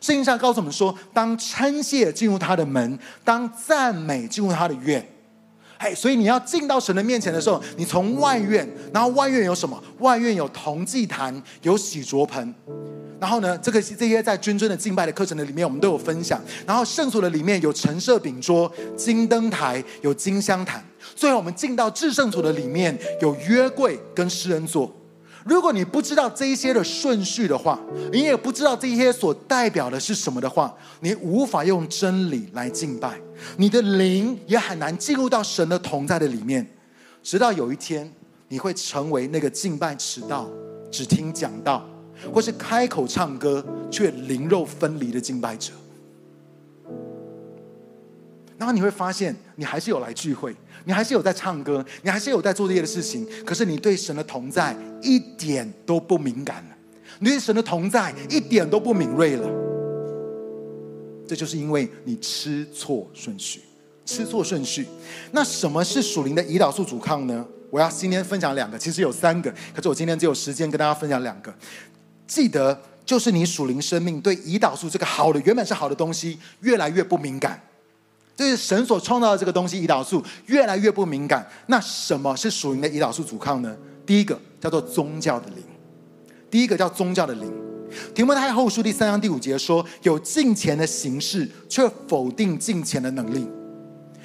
[0.00, 5.06] 圣经上告诉我们说，当称谢进入他的门，当赞美进入他的院。
[5.78, 9.82] 哎，所以你要进到神的面前的时候，你从外院，然后外院有什么？
[10.00, 12.54] 外院有铜祭坛，有洗濯盆。
[13.20, 16.40] 然后呢，这个这些在军尊的敬拜的课程的里面，我们都有分享。
[16.64, 20.84] 然后圣所的里面有陈设饼桌、金灯台、有金香坛。
[21.16, 24.92] 最后我们进到至圣所的里面，有约柜跟施恩座。
[25.48, 27.80] 如果你不知道这一些的顺序的话，
[28.12, 33.18] 你也不知道这些所代表的是什么的话，你无法用真理来敬拜，
[33.56, 36.66] 你的灵也很难进入到神的同在的里面。
[37.22, 38.12] 直到有一天，
[38.48, 40.48] 你会成为那个敬拜迟到、
[40.90, 41.84] 只听讲道。
[42.34, 45.72] 或是开口唱歌却灵肉分离的敬拜者，
[48.56, 50.52] 然后你会发现，你还是有来聚会，
[50.88, 56.76] 你还是有在唱歌，你还是有在做这些的事情，可是你对神的同在一点都不敏感了，
[57.18, 59.46] 你对神的同在一点都不敏锐了。
[61.28, 63.60] 这就是因为你吃错顺序，
[64.06, 64.86] 吃错顺序。
[65.30, 67.46] 那什么是属灵的胰岛素阻抗呢？
[67.68, 71.54] 我要今天分享两个，其实有三个，可是我今天只有时间跟大家分享两个。
[72.26, 77.60] 记得，就是你属灵生命对胰岛素这个好的，原本是好的东西，越来越不敏感。
[78.38, 81.44] 这是神所创造的这个东西，胰岛素越来越不敏感。
[81.66, 83.76] 那什么是属灵的胰岛素阻抗呢？
[84.06, 85.64] 第一个叫做宗教的灵，
[86.48, 87.52] 第一个叫宗教的灵。
[88.14, 93.44] 提摩太后书第三章第五节说：“有敬虔的形式，却否定敬虔的能力。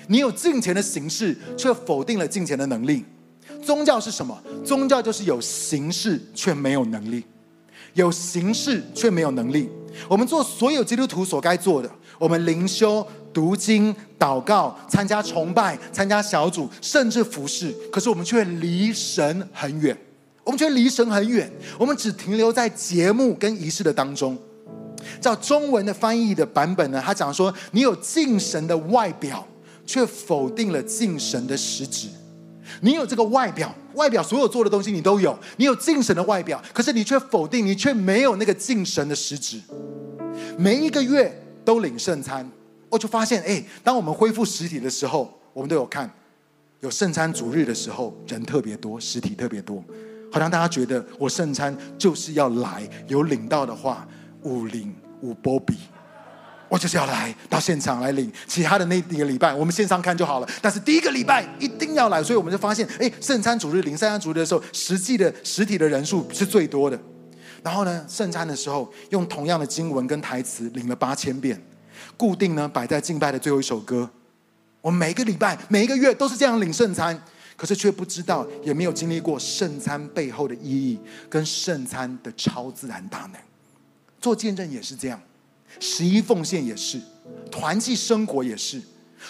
[0.05, 3.03] 你有敬虔的形式，却否定了敬虔的能力。
[3.63, 4.39] 宗教是什么？
[4.63, 7.23] 宗教就是有形式却没有能力，
[7.95, 9.67] 有形式却没有能力。
[10.07, 11.89] 我们做所有基督徒所该做的，
[12.19, 19.97] 我们灵修、读经、祷告、参加崇拜、参加小组，甚至服侍，可是我们却离神很远。”
[20.45, 24.37] 我们却离神很远，我们只停留在节目跟仪式的当中。
[25.21, 29.47] 照中文的翻译的版本呢，他讲说：你有敬神的外表，
[29.85, 32.09] 却否定了敬神的实质。
[32.81, 39.61] 你有这个外表，外表所有做的东西你都有，你有敬神的外表，可是你却否定，你却没有那个敬神的实质。
[40.57, 42.51] 每一个月都领圣餐，
[42.93, 46.07] 我就发现，哎，当我们恢复实体的时候，我们都有看，
[46.81, 49.83] 有圣餐主日的时候，人特别多，实体特别多。
[50.31, 54.07] 好像大家觉得我圣餐就是要来，有领到的话，
[54.43, 55.73] 五零五波比，
[56.69, 58.31] 我就是要来到现场来领。
[58.45, 60.47] 其他的那几个礼拜，我们线上看就好了。
[60.61, 66.99] 但是第一个礼拜一定要来，所以我们就发现，哎，圣餐主日领圣餐主日的时候，实际的实体的人数是最多的。
[67.63, 71.59] 然后呢，圣餐的时候用同样的经文跟台词领了八千遍，
[72.17, 74.09] 固定呢摆在敬拜的最后一首歌。
[74.81, 77.21] 我每一个礼拜、每一个月都是这样领圣餐。
[77.55, 80.99] 可是却不知道，也没有经历过圣餐背后的意义
[81.29, 83.39] 跟圣餐的超自然大能。
[84.19, 85.21] 做见证也是这样，
[85.79, 86.99] 十一奉献也是，
[87.51, 88.81] 团契生活也是，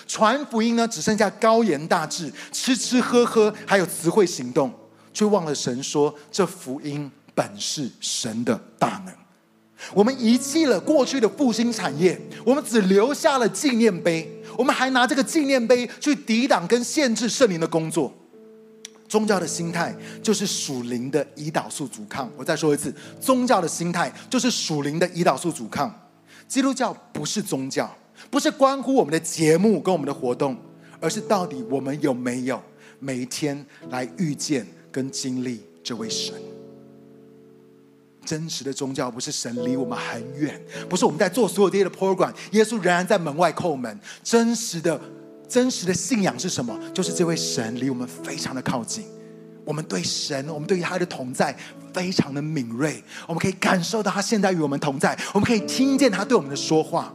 [0.08, 4.74] 传福音呢只剩下高言大志，吃吃喝喝，还有词汇行动，
[5.14, 9.14] 却忘了神说这福音本是神的大能。
[9.94, 14.30] 我们遗弃了过去的复兴产业，我们只留下了纪念碑。
[14.58, 18.14] 我们还拿这个纪念碑去抵挡跟限制圣灵的工作，
[19.10, 22.32] 宗教的心态就是属灵的胰岛素阻抗。
[22.38, 25.92] 我再说一次，宗教的心态就是属灵的胰岛素阻抗。
[26.48, 27.92] 基督教不是宗教，
[28.30, 30.56] 不是关乎我们的节目跟我们的活动，
[31.00, 32.62] 而是到底我们有没有
[33.00, 36.53] 每一天来遇见跟经历这位神。
[38.26, 40.60] 真实的宗教不是神离我们很远，
[40.90, 44.00] 不是我们在做所有这些的 program，耶稣仍然在门外叩门。
[44.24, 45.00] 真实的、
[45.48, 46.78] 真实的信仰是什么？
[46.94, 49.06] 就是这位神离我们非常的靠近。
[49.66, 51.56] 我们对神，我们对于他的同在
[51.94, 57.14] 非常的敏锐，我们可以感受到他现在与我们同在，我们可以听见他对我们的说话。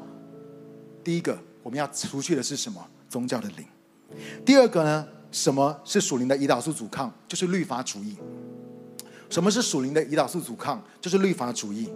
[1.04, 2.82] 第一个，我们要除去的是什么？
[3.08, 3.66] 宗教的灵。
[4.44, 5.06] 第二个呢？
[5.30, 7.12] 什么是属灵的胰岛素阻抗？
[7.28, 8.16] 就是律法主义。
[9.30, 10.82] 什么是属灵的胰岛素阻抗？
[11.00, 11.88] 就是律法主义。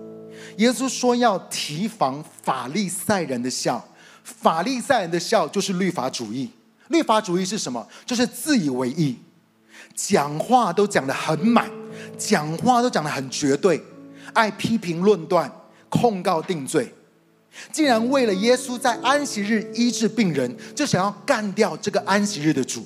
[0.58, 3.82] 耶稣说要提防法利赛人的笑，
[4.22, 6.50] 法利赛人的笑就是律法主义。
[6.88, 7.86] 律法主义是什么？
[8.04, 9.16] 就是自以为意，
[9.94, 11.70] 讲话都讲得很满，
[12.18, 13.82] 讲话都讲得很绝对，
[14.34, 15.50] 爱批评论断，
[15.88, 16.92] 控告定罪。
[17.70, 22.84] 竟然为了耶稣在安息日医治病人，就想要干掉这个安息日的主。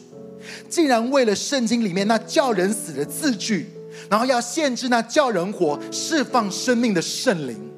[0.69, 3.69] 竟然为了圣经里面那叫人死的字句。
[4.11, 7.71] 然后要限制那叫人活、释放生命的圣灵。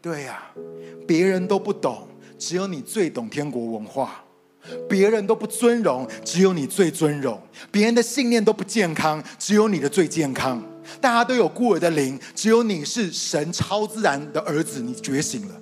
[0.00, 0.54] 对呀、啊，
[1.06, 4.08] 别人都不懂，只有你最懂天国文化；
[4.88, 7.38] 别人都不尊荣，只有你最尊荣；
[7.70, 10.60] 别人的信念都不健康，只有你的最健康。
[11.00, 15.54] 大家都有孤儿的灵，只有你是神超自然的儿子，你觉醒了。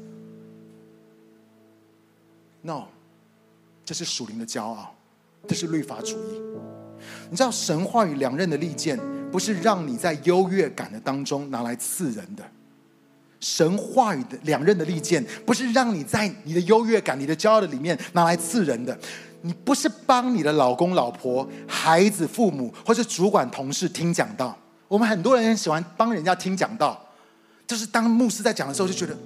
[2.63, 2.85] No，
[3.85, 4.95] 这是属灵的骄傲，
[5.47, 6.41] 这是律法主义。
[7.31, 8.99] 你知道神话与两刃的利剑，
[9.31, 12.43] 不是让你在优越感的当中拿来刺人的。
[13.39, 18.99] 神话语的两刃的利剑，不是让你在你的优越感、你的骄傲的里面拿来刺人的。
[19.43, 24.55] 你不是帮你的老公、老婆、孩子、父母，或是主管、同事听讲道。
[24.89, 27.01] 我们很多人很喜欢帮人家听讲道，
[27.67, 29.17] 就是当牧师在讲的时候，就觉得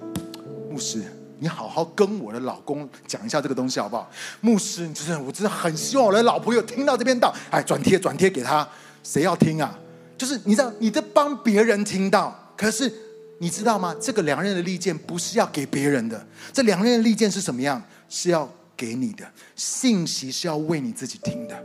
[0.71, 1.03] 牧师。
[1.39, 4.11] 你好好跟我的老公讲一下这个东西好不好？
[4.41, 8.67] 牧师，你真的，我真的很希望我的老婆有听到这边道，哎，转贴转贴给他，
[9.03, 9.79] 谁要听啊？
[10.17, 12.93] 就是你知道，你在帮别人听到，可是
[13.39, 13.95] 你知道吗？
[14.01, 17.83] 这个两刃的利剑不是要给别人的，这两刃的利剑是什么样？
[18.09, 19.27] 是要给你的
[19.57, 21.65] 信息，是要为你自己听的。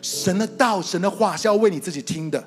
[0.00, 2.42] 神的道，神的话是要为你自己听的。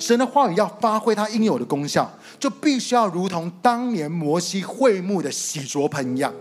[0.00, 6.32] 神的话语要发挥它应有的功效，就必须要如同当年摩西会幕的洗濯盆一样。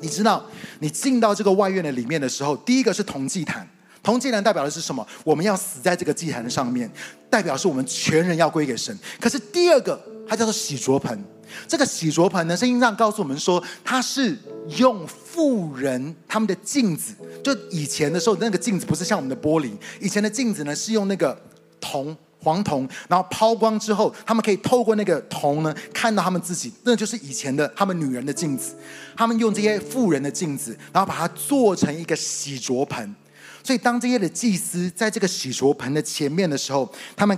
[0.00, 0.44] 你知道，
[0.80, 3.66] 你进到这个外院的里面的时候，第一个是铜祭坛，
[4.02, 5.06] 铜祭坛代表的是什么？
[5.24, 6.90] 我们要死在这个祭坛上面，
[7.30, 8.96] 代表是我们全人要归给神。
[9.18, 9.98] 可是第二个，
[10.28, 11.18] 它叫做洗濯盆。
[11.66, 14.36] 这个洗濯盆呢，圣经上告诉我们说，它是
[14.76, 21.40] 用妇人他们的镜子，就以前的时候那个镜子不是像我们的玻璃，以前的镜子呢是用那个
[21.80, 22.14] 铜。
[22.46, 28.76] 黄铜，然后抛光之后，他们可以透过那个铜呢，看到他们自己，那就是以前的他们女人的镜子。
[29.16, 33.14] 他们用这些妇人的镜子，然后把它做成一个洗濯盆。
[33.64, 37.36] 所以当这些的祭司在这个洗濯盆的前面的时候，他们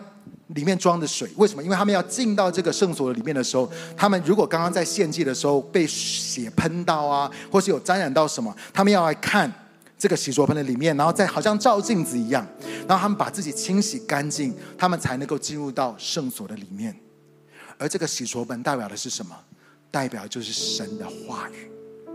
[0.49, 1.63] 里面装的水，为什么？
[1.63, 9.51] 因为他们要进到这个圣所里面的时候，他们如果刚刚在献祭的时候被血喷到啊，或是有沾染到什么，他们要来看。
[9.99, 12.47] 这个洗濯盆的里面，然后再好像照镜子一样，
[12.87, 16.95] 然后他们把自己清洗干净，他们才能够进入到圣所的里面。
[17.77, 19.37] 而这个洗濯盆代表的是什么？
[19.91, 21.69] 代表就是神的话语，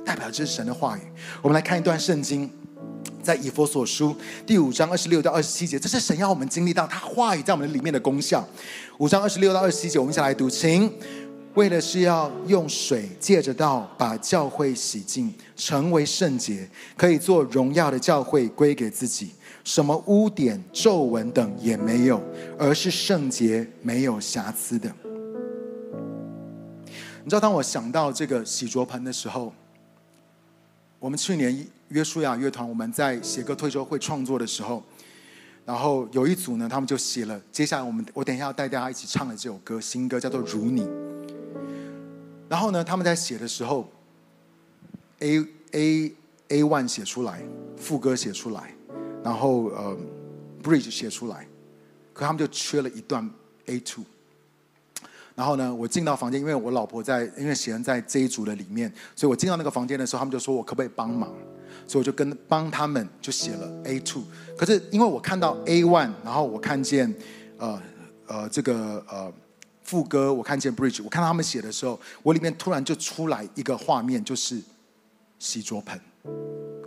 [0.05, 1.01] 代表就是神的话语。
[1.41, 2.49] 我们来看一段圣经，
[3.21, 4.15] 在以弗所书
[4.45, 8.47] 第五章二十六到二十七节，这是神要我们经历到他话语在我们里面的功效。
[8.99, 10.89] 五章二十六到二十七节，我们一起来读，请。
[11.55, 15.31] 为的是要用水借着道把教会洗净，
[15.65, 19.31] 成为圣洁，可以做荣耀的教会归给自己，
[19.63, 22.21] 什么污点、皱纹等也没有，
[22.59, 24.93] 而是圣洁、没有瑕疵的。
[27.23, 29.53] 你知道，当我想到这个洗濯盆的时候，
[30.99, 34.83] 我们去年约书亚乐团我们在写歌推周会创作的时候，
[35.63, 40.81] 然后有一组呢，他们就写了接下来我们我等一下要带大家一起唱的这首歌，新歌叫做《如你》。
[42.49, 43.89] 然后呢，他们在写的时候
[45.23, 45.39] ，A
[45.71, 46.13] A
[46.49, 47.41] A one 写出来，
[47.77, 48.75] 副歌写出来，
[49.23, 49.97] 然后呃
[50.61, 51.47] ，Bridge 写出来，
[52.11, 53.27] 可他们就缺了一段
[53.67, 54.03] A two。
[55.33, 61.33] 然后呢，我进到房间，因为我老婆在，因为写人在这一组的里面，所以我进到那个房间的时候，他们就说我可不可以帮忙，
[61.87, 64.23] 所以我就跟帮他们就写了 A two。
[64.57, 67.11] 可是因为我看到 A one，然后我看见
[67.57, 67.81] 呃
[68.27, 69.33] 呃这个呃。
[69.85, 74.57] 副歌，我看见 Bridge，我看到他们写的时候，我里面突然就出来一个画面，就是
[75.43, 75.99] 洗桌盆。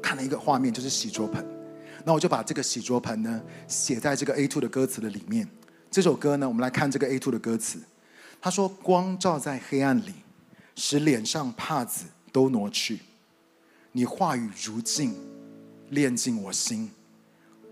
[0.02, 1.46] 看了一个画面，就是洗桌盆。
[2.06, 5.46] 那我就把这个洗桌盆呢写在这个 A two 的歌词的里面。
[5.90, 7.78] 这首歌呢，我们来看这个 A two 的歌词。
[8.40, 10.14] 他说：“光照在黑暗里，
[10.74, 13.00] 使脸上帕子都挪去。
[13.92, 15.14] 你话语如镜，
[15.90, 16.90] 炼尽我心，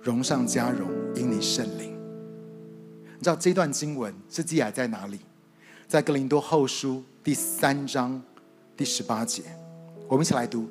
[0.03, 1.95] 荣上加荣，因你圣灵。”
[3.16, 5.20] 你知道这段经文是记载在哪里？
[5.89, 8.20] 在哥林多后书第三章
[8.76, 9.45] 第十八节。
[10.07, 10.68] 我们一起来读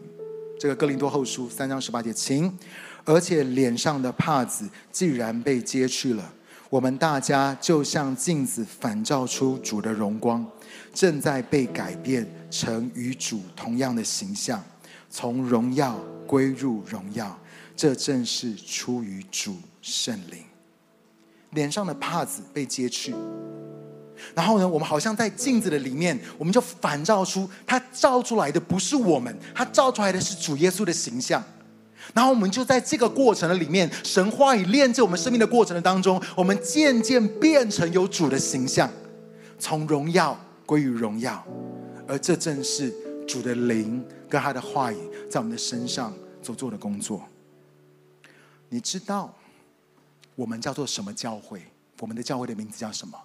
[0.60, 2.52] 这个哥林多后书三章十八节，请。
[3.06, 6.34] 而且脸上的帕子既然被揭去了，
[6.70, 10.46] 我们大家就像镜子反照出主的荣光，
[10.94, 14.64] 正在被改变成与主同样的形象，
[15.10, 17.38] 从荣耀归入荣耀。
[17.76, 20.44] 这正是出于主圣灵。
[21.52, 23.14] 脸上的帕子被揭去，
[24.36, 31.44] 然后呢，我们好像在镜子的里面，我们就反照出，他照出来的不是我们，他照出来的是主耶稣的形象。
[32.14, 38.90] 然后我们就在这个过程的里面，神话语炼净我们生命的过程的当中，我们渐渐变成有主的形象，
[39.58, 41.44] 从荣耀归于荣耀，
[42.08, 42.94] 而这正是
[43.28, 44.98] 主的灵跟他的话语
[45.30, 47.24] 在我们的身上所做的工作。
[48.70, 49.34] 你知道？
[50.36, 51.62] 我们叫做什么教会？
[52.00, 53.16] 我们的教会的名字叫什么？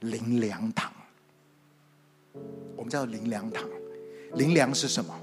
[0.00, 0.92] 灵粮堂。
[2.76, 3.68] 我们叫做灵粮堂。
[4.34, 5.18] 灵粮是什么？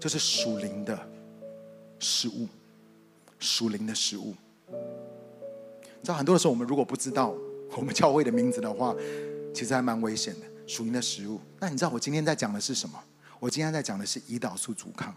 [0.00, 0.98] 就是属灵的
[1.98, 2.48] 食物，
[3.38, 4.34] 属灵的食物。
[4.68, 7.34] 你知道很多的时候，我们如果不知道
[7.76, 8.94] 我们教会的名字的话，
[9.54, 10.46] 其实还蛮危险的。
[10.66, 11.40] 属灵的食物。
[11.60, 12.98] 那你知道我今天在讲的是什么？
[13.38, 15.14] 我今天在讲的是胰岛素阻抗。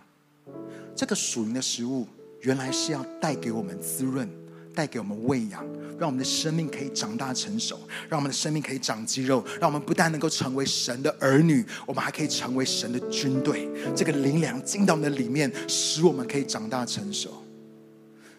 [0.95, 2.07] 这个属灵的食物，
[2.41, 4.29] 原来是要带给我们滋润。
[4.75, 5.65] 带给我们喂养，
[5.97, 13.69] 让我们的生命可以长大成熟，让我们的生命可以长肌肉，让我们不但能够成为神的儿女，我们还可以成为神的军队。
[13.95, 17.31] 这个灵粮进到我们的里面，使我们可以长大成熟。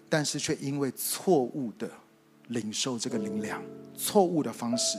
[0.09, 1.91] 但是却因为错误的
[2.49, 3.61] 领受这个灵粮，
[3.97, 4.97] 错误的方式，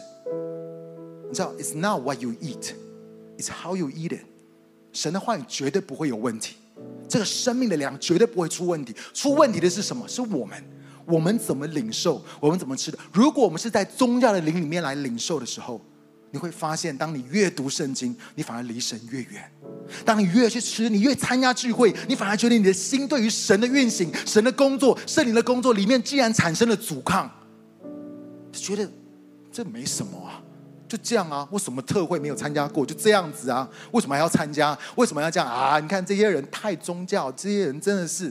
[1.30, 2.74] 你知道，It's not what you eat,
[3.38, 4.26] it's how you eat it。
[4.92, 6.56] 神的话语绝对不会有问题，
[7.08, 8.94] 这个生命的粮绝对不会出问题。
[9.14, 10.06] 出问题的是什么？
[10.08, 10.62] 是我们。
[11.08, 12.22] 我们怎么领受？
[12.40, 13.00] 我们怎么吃的？
[13.14, 15.82] 如果我们是在宗教的灵里面来领受的时候，
[16.32, 19.42] 你会发现，当你越读圣经，你反而离神越远；
[20.04, 27.32] 当你越去吃，你越参加聚会，你反而觉得你的心对于神的运行、神的工作、圣灵的工作里面，竟然产生了阻抗，
[28.52, 28.92] 就觉得
[29.50, 30.44] 这没什么啊，
[30.90, 31.48] 就这样啊。
[31.52, 32.86] 为什么特会没有参加过？
[32.86, 33.66] 就这样子啊？
[33.92, 34.78] 为什么还要参加？
[34.98, 35.80] 为什么要这样啊？
[35.80, 38.30] 你看这些人太宗教，这些人真的是。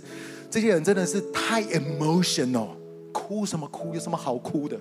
[0.57, 2.71] 这些人真的是太 emotional，
[3.13, 3.93] 哭什么哭？
[3.93, 4.75] 有什么好哭的？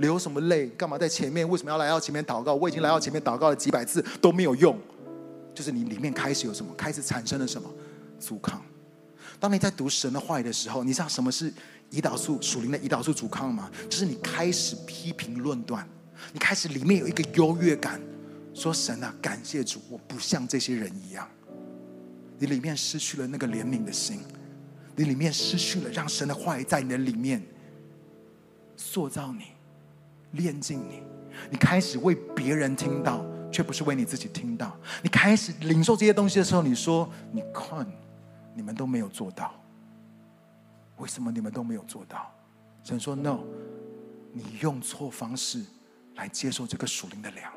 [0.00, 0.66] 流什么泪？
[0.70, 1.48] 干嘛在前面？
[1.48, 2.56] 为什么要来到前面祷告？
[2.56, 4.76] 我已经来到前面祷告了几百次都没有用，
[5.54, 6.74] 就是你里面开始有什么？
[6.74, 7.70] 开始产生了什么
[8.18, 8.60] 阻抗？
[9.38, 11.54] 当你在读神的话语的时候，你知道什么是
[11.92, 13.70] 胰岛素属灵的胰岛素阻抗吗？
[13.88, 15.88] 就是你开始批评论断，
[16.32, 18.00] 你开始里面有一个优越感，
[18.52, 21.28] 说神啊，感谢主，我不像这些人一样。
[22.40, 24.18] 你里面失去了那个怜悯的心，
[24.96, 27.42] 你里面失去了让神的话语在你的里面
[28.76, 29.44] 塑造你、
[30.32, 31.02] 炼净你。
[31.50, 34.76] 你开始为别人听到，却不是为你自己听到。
[35.02, 37.86] 你开始领受这些东西的时候，你说：“你看，
[38.54, 39.54] 你们都没有做到。
[40.98, 42.30] 为什么你们都没有做到？”
[42.84, 43.40] 神说：“No，
[44.32, 45.64] 你用错方式
[46.16, 47.50] 来接受这个属灵的粮，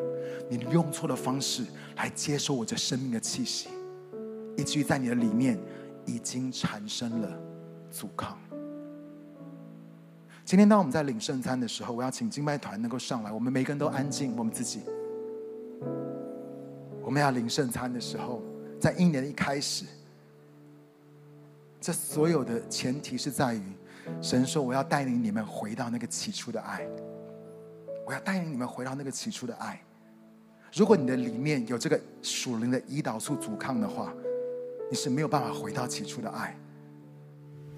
[0.50, 1.66] 你用错的方式
[1.98, 3.68] 来接受我这生命的气息，
[4.58, 5.60] 以至于在你的里面
[6.06, 7.40] 已经产生了
[7.90, 8.38] 阻抗。”
[10.46, 14.82] 今天当我们在领圣餐的时候，我要请敬拜团能够上来，我们每个人都安静，我们自己。
[17.02, 18.42] 我们要领圣餐的时候，
[18.80, 19.86] 在一年的一开始，
[21.82, 23.62] 这所有的前提是在于，
[24.22, 26.88] 神说我要带领你们回到那个起初的爱，
[28.06, 29.82] 我要带领你们回到那个起初的爱。
[30.74, 34.14] 如果你的里面有这个属灵的胰岛素阻抗的话，
[34.90, 36.58] 你是没有办法回到起初的爱。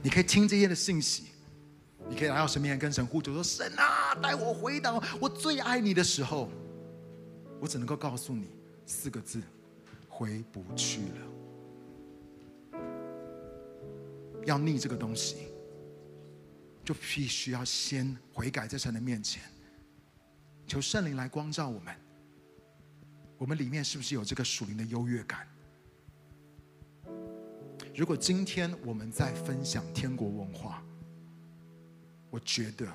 [0.02, 1.26] 你可以听这些的信息。
[2.10, 6.50] 你可以来到神面前跟神呼求说：“神啊，带我回到我最爱你的时候。”
[7.60, 8.52] 我只能够告诉你
[8.86, 9.42] 四个字：
[10.08, 12.80] 回不去了。
[14.46, 15.50] 要逆这个东西，
[16.86, 19.42] 就必须要先悔改在神的面前，
[20.66, 21.94] 求圣灵来光照我们。
[23.38, 25.46] 我们里面是不是有这个属灵的优越感？
[27.98, 30.84] 如果今天我们在分享天国文化，
[32.30, 32.86] 我觉得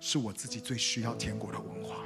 [0.00, 2.04] 是我自己最需要天国的文化。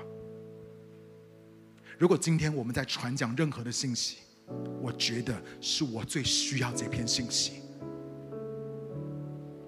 [1.99, 4.19] 如果今天我们在传讲任何的信息，
[4.83, 7.63] 我觉得是我最需要这篇信息。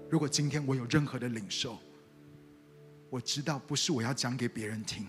[0.07, 1.79] 如果今天我有任何的领受，
[3.09, 5.07] 我知道不是我要讲给别人听，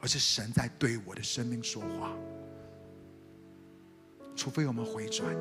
[0.00, 2.16] 而是神在对我的生命说话。
[4.34, 5.36] 除非我们回转。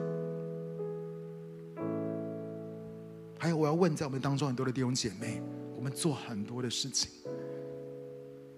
[3.43, 5.41] 还有，我要问在我们当中很多的弟兄姐妹。
[5.75, 7.11] 我们做很多的事情，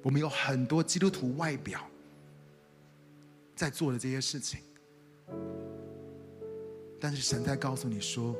[0.03, 1.81] 我们有很多基督徒外表
[3.55, 4.59] 在做的这些事情，
[6.99, 8.35] 但是神在告诉你说：“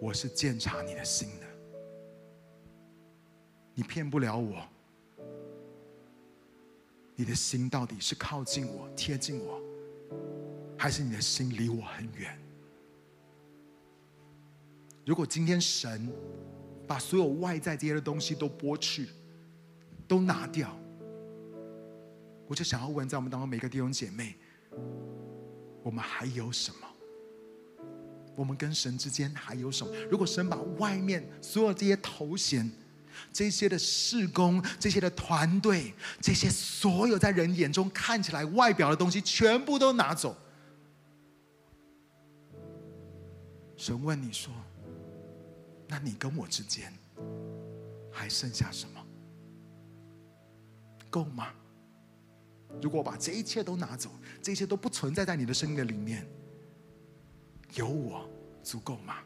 [0.00, 1.46] 我是鉴察你的心的，
[3.74, 4.62] 你骗不了我。
[7.16, 9.60] 你的心到底是靠近我、贴近我，
[10.78, 12.38] 还是你的心离我很远？
[15.10, 16.08] 如果今天神……
[16.86, 19.10] 把所有外在这些的东西都剥去，
[20.08, 20.76] 都拿掉。
[22.48, 24.34] 我就想要问，在我们当中每个弟兄姐妹，
[25.84, 26.88] 我们还有什么？
[28.34, 29.94] 我们跟神之间还有什么？
[30.10, 32.68] 如果神把外面所有这些头衔、
[33.32, 40.36] 这些的事工、这些的团队、这些所有在人眼中看起来外表的东西，全部都拿走，
[43.76, 44.52] 神问你说，
[45.90, 46.92] 那你跟我之间
[48.12, 49.04] 还剩下什么？
[51.10, 51.52] 够吗？
[52.80, 54.08] 如果把这一切都拿走，
[54.40, 56.24] 这一切都不存在在你的生命的里面，
[57.74, 58.30] 有我
[58.62, 59.16] 足够吗？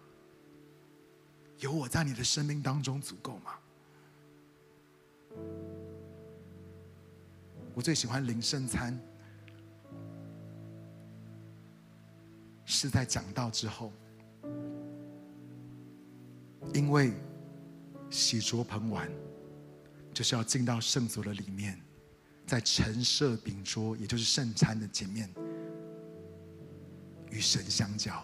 [1.59, 3.59] 有我在你的生命当中足够吗？
[7.75, 8.99] 我最喜欢领圣餐，
[12.65, 13.93] 是在讲道之后。
[16.73, 17.13] 因为
[18.11, 19.09] 洗濯盆碗，
[20.13, 21.81] 就是要进到圣所的里面，
[22.47, 25.29] 在陈设饼桌，也就是圣餐的前面，
[27.31, 28.23] 与神相交。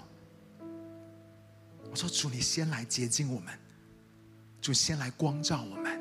[1.91, 3.53] 我说：“主，你先来洁净我们，
[4.61, 5.99] 主先来光照我们。”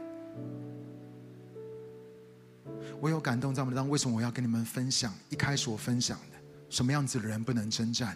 [3.01, 5.13] 我有感动在我们当中，为什么我要跟你们分享？
[5.29, 6.37] 一开始我分享的，
[6.69, 8.15] 什么样子的人不能征战？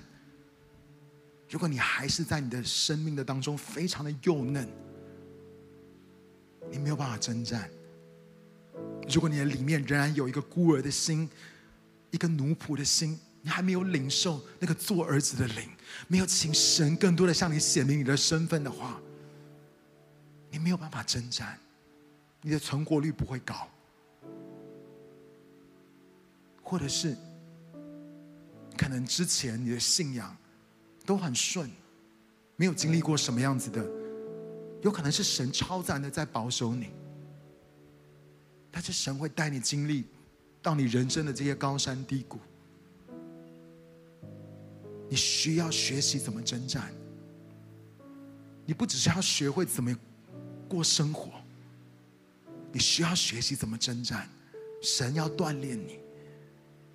[1.54, 4.68] 如果你还是在你的生命的当中非常的幼嫩，
[6.72, 7.70] 你没有办法征战。
[9.08, 11.30] 如果你的里面仍然有一个孤儿的心，
[12.10, 15.70] 一个奴仆的心，你还没有领受那个做儿子的灵，
[16.08, 19.00] 没有请神更多的向你显明你的身份的话，
[20.50, 21.60] 你没有办法征战，
[22.42, 23.70] 你的存活率不会高，
[26.64, 27.16] 或者是
[28.76, 30.36] 可能之前你的信仰。
[31.06, 31.70] 都很顺，
[32.56, 33.86] 没有经历过什么样子的，
[34.82, 36.90] 有可能是神超自然的在保守你，
[38.72, 40.06] 但是神会带你经历
[40.62, 42.40] 到你人生的这些高山低谷，
[45.10, 46.94] 你需要学习怎么征战，
[48.66, 49.96] 你不只是要学会怎么
[50.68, 51.32] 过生活，
[52.72, 54.30] 你需要学习怎么征战。
[54.82, 56.00] 神要锻炼你，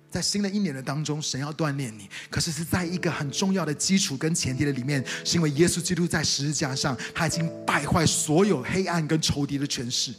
[0.09, 2.09] 在新的一年的当中，神要锻炼你。
[2.29, 10.13] 可是是在一个很重要的基础跟前提的里面，是因为耶稣基督在十字架上，他已经败坏所有黑暗跟仇敌的权势。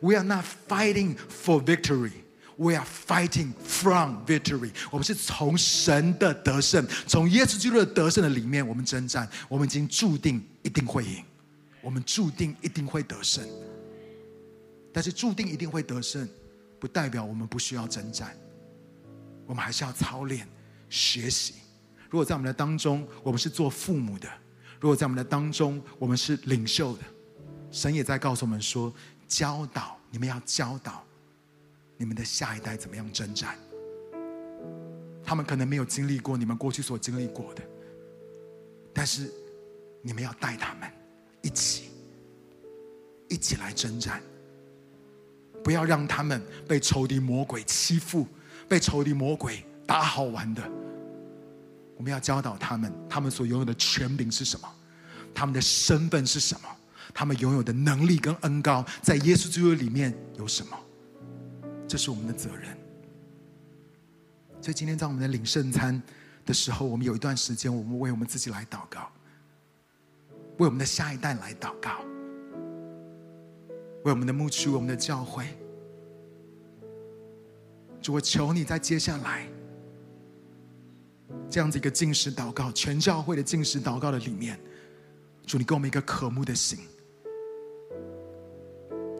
[0.00, 2.12] We are not fighting for victory.
[2.56, 4.70] We are fighting from victory.
[4.90, 9.28] 我们是从神的得胜，从耶稣基督的得胜的里面，我们征战。
[9.48, 11.24] 我们已经注定一定会赢，
[11.80, 13.44] 我们注定一定会得胜。
[14.92, 16.28] 但是注定一定会得胜，
[16.78, 18.36] 不代表我们不需要征战。
[19.46, 20.46] 我们还是要操练、
[20.88, 21.54] 学习。
[22.10, 24.28] 如果在我们的当中，我们是做父母的；
[24.80, 27.02] 如果在我们的当中，我们是领袖的，
[27.70, 28.92] 神也在告诉我们说：
[29.26, 31.04] 教导你们要教导。
[31.96, 33.56] 你们的下一代怎么样征战？
[35.22, 37.62] 他们可能没有经历过你们过去所经历过的，
[38.92, 39.30] 但是
[40.02, 40.90] 你们要带他们
[41.40, 41.90] 一起，
[43.28, 44.20] 一起来征战。
[45.62, 48.26] 不要让他们被仇敌魔鬼欺负，
[48.68, 50.62] 被仇敌魔鬼打好玩的。
[51.96, 54.68] 我们要教导他们，他们所拥有的权柄是什么？
[55.32, 56.68] 他们的身份是什么？
[57.12, 60.76] 他们拥有的能力跟恩膏，在耶稣基督里面有什么？
[61.86, 62.76] 这是我们的责任。
[64.60, 66.02] 所以今天在我们的领圣餐
[66.44, 69.08] 的时候，我们有一段时间，我们为我们自己来祷告，
[70.58, 72.00] 为我们的下一代来祷告，
[74.04, 75.46] 为我们的牧区、我们的教会。
[78.04, 79.46] 主，我求你在接下来
[81.48, 84.60] 这样子一个进食祷告、全教会的进食祷告的里面，
[85.46, 86.80] 主，你给我们一个渴慕的心。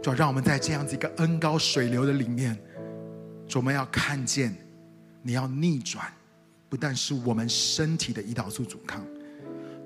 [0.03, 2.55] 主，让我们在这样子一个恩高水流的里面，
[3.49, 4.55] 主，我们要看见，
[5.23, 6.13] 你要逆转，
[6.69, 9.03] 不但是我们身体的胰岛素阻抗，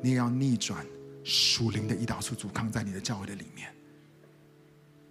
[0.02, 0.84] 你也要逆转
[1.22, 3.72] 属灵的胰岛素阻抗在你的教会的里面。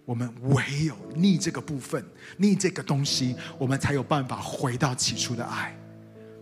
[0.08, 2.02] 我们唯有逆这个部分，
[2.38, 5.78] 逆这个东西，我们才有办法回到起初的爱，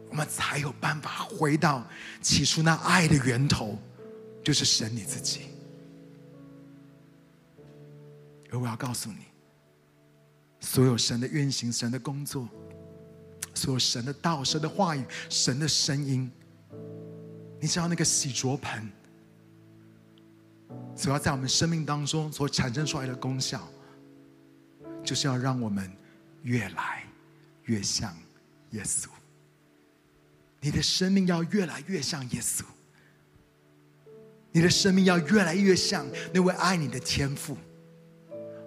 [0.09, 1.85] 我们才有办法回到
[2.23, 3.77] 起初那爱的源头，
[4.41, 5.41] 就是神你自己。
[8.53, 9.25] 而我要告诉你，
[10.61, 12.49] 所有神的运行、神的工作，
[13.53, 16.31] 所有神的道、神的话语、神的声音，
[17.61, 18.89] 你知道那个洗濯盆，
[20.95, 23.61] 所要在我们生命当中所产生出来的功效，
[25.05, 25.91] 就是要让我们
[26.43, 27.05] 越来
[27.65, 28.17] 越像
[28.71, 29.07] 耶稣。
[30.61, 32.63] 你的生命要越来越像耶稣，
[34.53, 37.57] 你的生命要越来越像那位爱你的天父。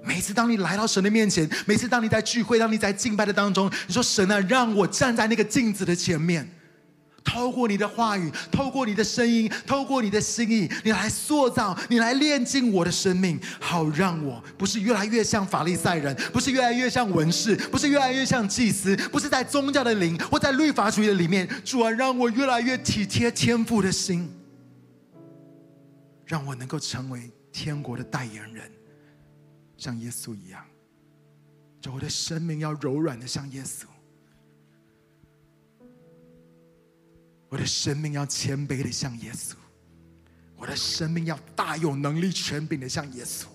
[0.02, 6.50] 每次当你来到神的面前，每次当你在聚会、当你在敬拜的当中，你说：“神啊，让我站在那个镜子的前面，
[7.30, 21.48] 透过你的话语，透过你的声音，透过你的心意，你来塑造，你来炼净我的生命，好让我不是越来越像法利赛人，不是越来越像文士，不是越来越像祭司，不是在宗教的灵或在律法主义的里面。
[21.64, 24.28] 主啊，让我越来越体贴天父的心，
[26.26, 28.72] 让我能够成为天国的代言人。”
[29.78, 30.66] 像耶稣一样，
[31.80, 33.86] 就我的生命要柔软的像耶稣，
[37.50, 39.56] 我的生命要谦卑的像耶稣，
[40.56, 43.48] 我的生命要大有能力权柄的像耶稣。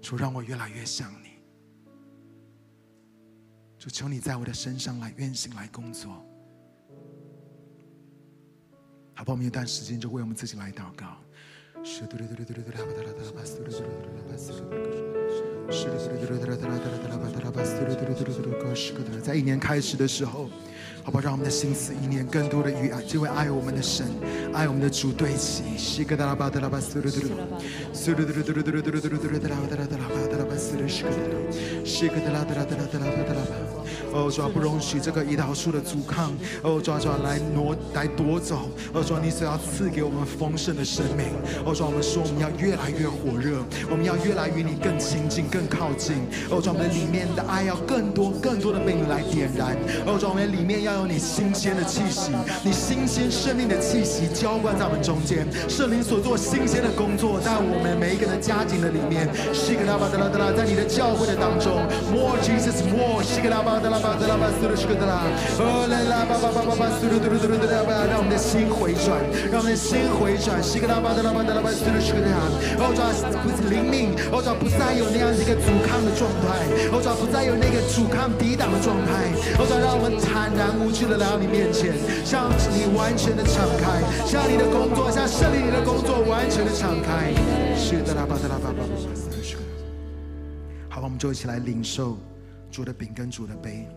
[0.00, 1.30] 主让我越来越像你，
[3.78, 6.24] 主求你在我的身上来运行来工作。
[9.14, 11.16] 好吧，我们有段时间就为我们自己来祷告。
[19.22, 20.48] 在一年开始的时候，
[21.08, 21.24] 好不好？
[21.24, 24.06] 让我们的心思意念更多的与爱这位爱我们的神、
[24.52, 25.62] 爱我们的主对齐。
[34.18, 41.26] 哦，主啊，不容许这个胰岛素的阻抗，哦，主啊，主啊，来挪来夺走，哦，主啊，你所要赐给我们丰盛的生命，
[41.64, 52.32] 哦，主啊，我们说我们要越来越火热，我们要越来与你更亲近、更靠近，哦，主啊，我们里面的爱要更多、更多的被你来点燃，哦，主啊，我们里面要有你新鲜的气息，
[52.64, 61.78] 你新鲜生命的气息浇灌在我们中间，圣灵所做新鲜的工作在我们每一个人的家庭的里面，西格拉巴德拉德拉，在你的教会的当中
[62.10, 63.78] ，More Jesus, more 西格拉巴。
[63.78, 65.20] 德拉巴德拉巴斯鲁什克德拉，
[65.60, 69.20] 哦来拉巴巴巴巴巴斯鲁嘟噜嘟噜嘟噜巴，让我们的心回转，
[69.52, 72.40] 让我们的心回转，西格拉巴德拉巴德拉巴斯鲁什克德拉，
[72.80, 73.12] 哦主啊，
[73.44, 76.56] 不是灵命，哦主啊，不再有那样一个阻抗的状态，
[76.88, 79.28] 哦主啊，不再有那个阻抗抵挡的状态，
[79.60, 81.92] 哦主啊，让我们坦然无惧的来到你面前，
[82.24, 87.28] 向你完全的敞开，向你的工作，向胜利你的工作完全的敞开，
[87.76, 89.60] 西格拉巴德拉巴巴巴斯鲁什克。
[90.88, 92.16] 好，我们就一起来领受
[92.70, 93.88] 主的饼跟主的杯，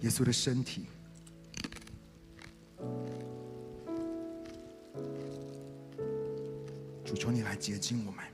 [0.00, 0.86] 耶稣的身体。
[7.04, 8.24] 主求你来洁净我们，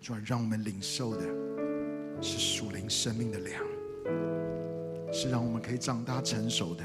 [0.00, 1.22] 主，让我们领受的
[2.20, 3.64] 是属灵生命的粮，
[5.12, 6.84] 是让我们可以长大成熟的，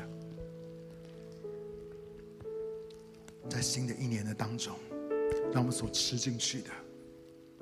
[3.49, 4.75] 在新的一年的当中，
[5.51, 6.69] 让我们所吃进去的。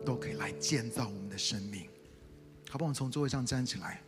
[0.05, 1.87] 都可以来建造我们的生命，
[2.73, 2.89] 好不好？
[2.89, 4.01] 我从座位上站起来，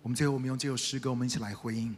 [0.00, 1.94] 我们最后我们用这首诗歌，我们一起来回应。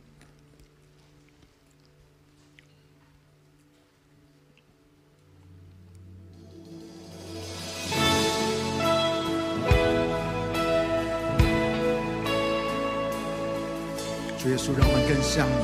[14.37, 15.55] 主耶稣，让我们更像你，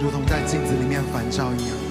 [0.00, 1.87] 如同在镜子里面反照一样。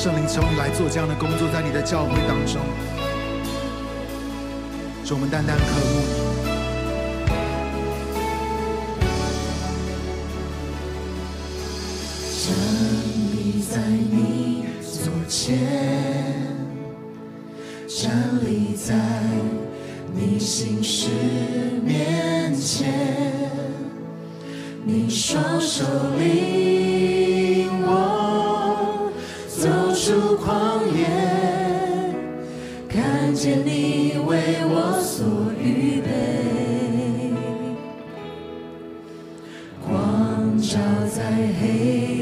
[0.00, 2.62] 圣灵求你来做这样的工作，在你的教会当中，
[5.04, 6.06] 使我们单单渴慕你。
[12.46, 12.54] 站
[13.32, 15.58] 立在你左前，
[17.88, 18.94] 站立在
[20.14, 21.08] 你心事
[21.84, 22.94] 面前，
[24.84, 25.84] 你双手
[26.20, 27.37] 里。
[30.08, 31.04] 出狂野，
[32.88, 36.08] 看见你为我所预备，
[39.86, 40.78] 光照
[41.14, 41.20] 在
[41.60, 42.17] 黑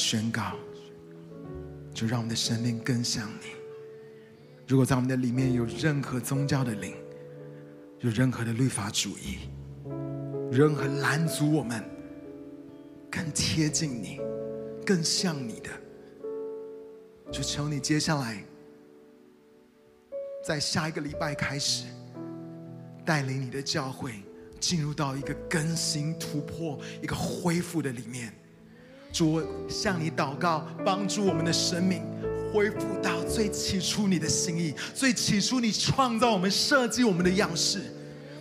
[0.00, 0.54] 宣告，
[1.92, 3.50] 就让我们的生命更像你。
[4.66, 6.94] 如果在我们的里面有任何宗教的灵，
[7.98, 9.50] 有任何的律法主义，
[10.50, 11.84] 任何拦阻我们
[13.10, 14.18] 更贴近你、
[14.86, 15.68] 更像你的，
[17.30, 18.42] 就求你接下来，
[20.42, 21.84] 在下一个礼拜开始，
[23.04, 24.14] 带领你的教会
[24.58, 28.32] 进入到一个更新、突破、一个恢复的里面。
[29.12, 32.02] 主，我向你祷告，帮助我们的生命
[32.52, 37.80] 恢复到最起初你的心意，最起初你创造我们、设计我们的样式。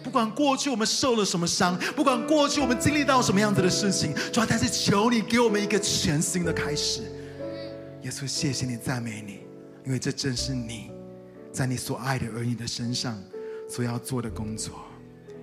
[0.02, 7.02] 不管过去我们受了什么伤，不管过去我们经历到什么样子的事情，主啊，但是求你给我们一个全新的开始。
[8.04, 9.40] 耶稣，谢谢你，赞美你，
[9.86, 10.90] 因为这正是你
[11.52, 13.22] 在你所爱的儿女的身上
[13.68, 14.74] 所要做的工作。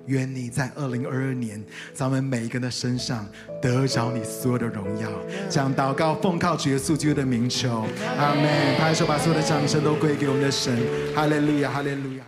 [0.07, 1.63] 愿你在二零二二年，
[1.93, 3.27] 咱们每一个人的身上
[3.61, 5.11] 得着你所有的荣耀。
[5.49, 7.85] 将祷告奉靠主耶稣基督的名求，
[8.19, 8.77] 阿门。
[8.79, 10.77] 拍手把所有的掌声都归给我们的神，
[11.15, 12.25] 哈利路亚，哈利路亚。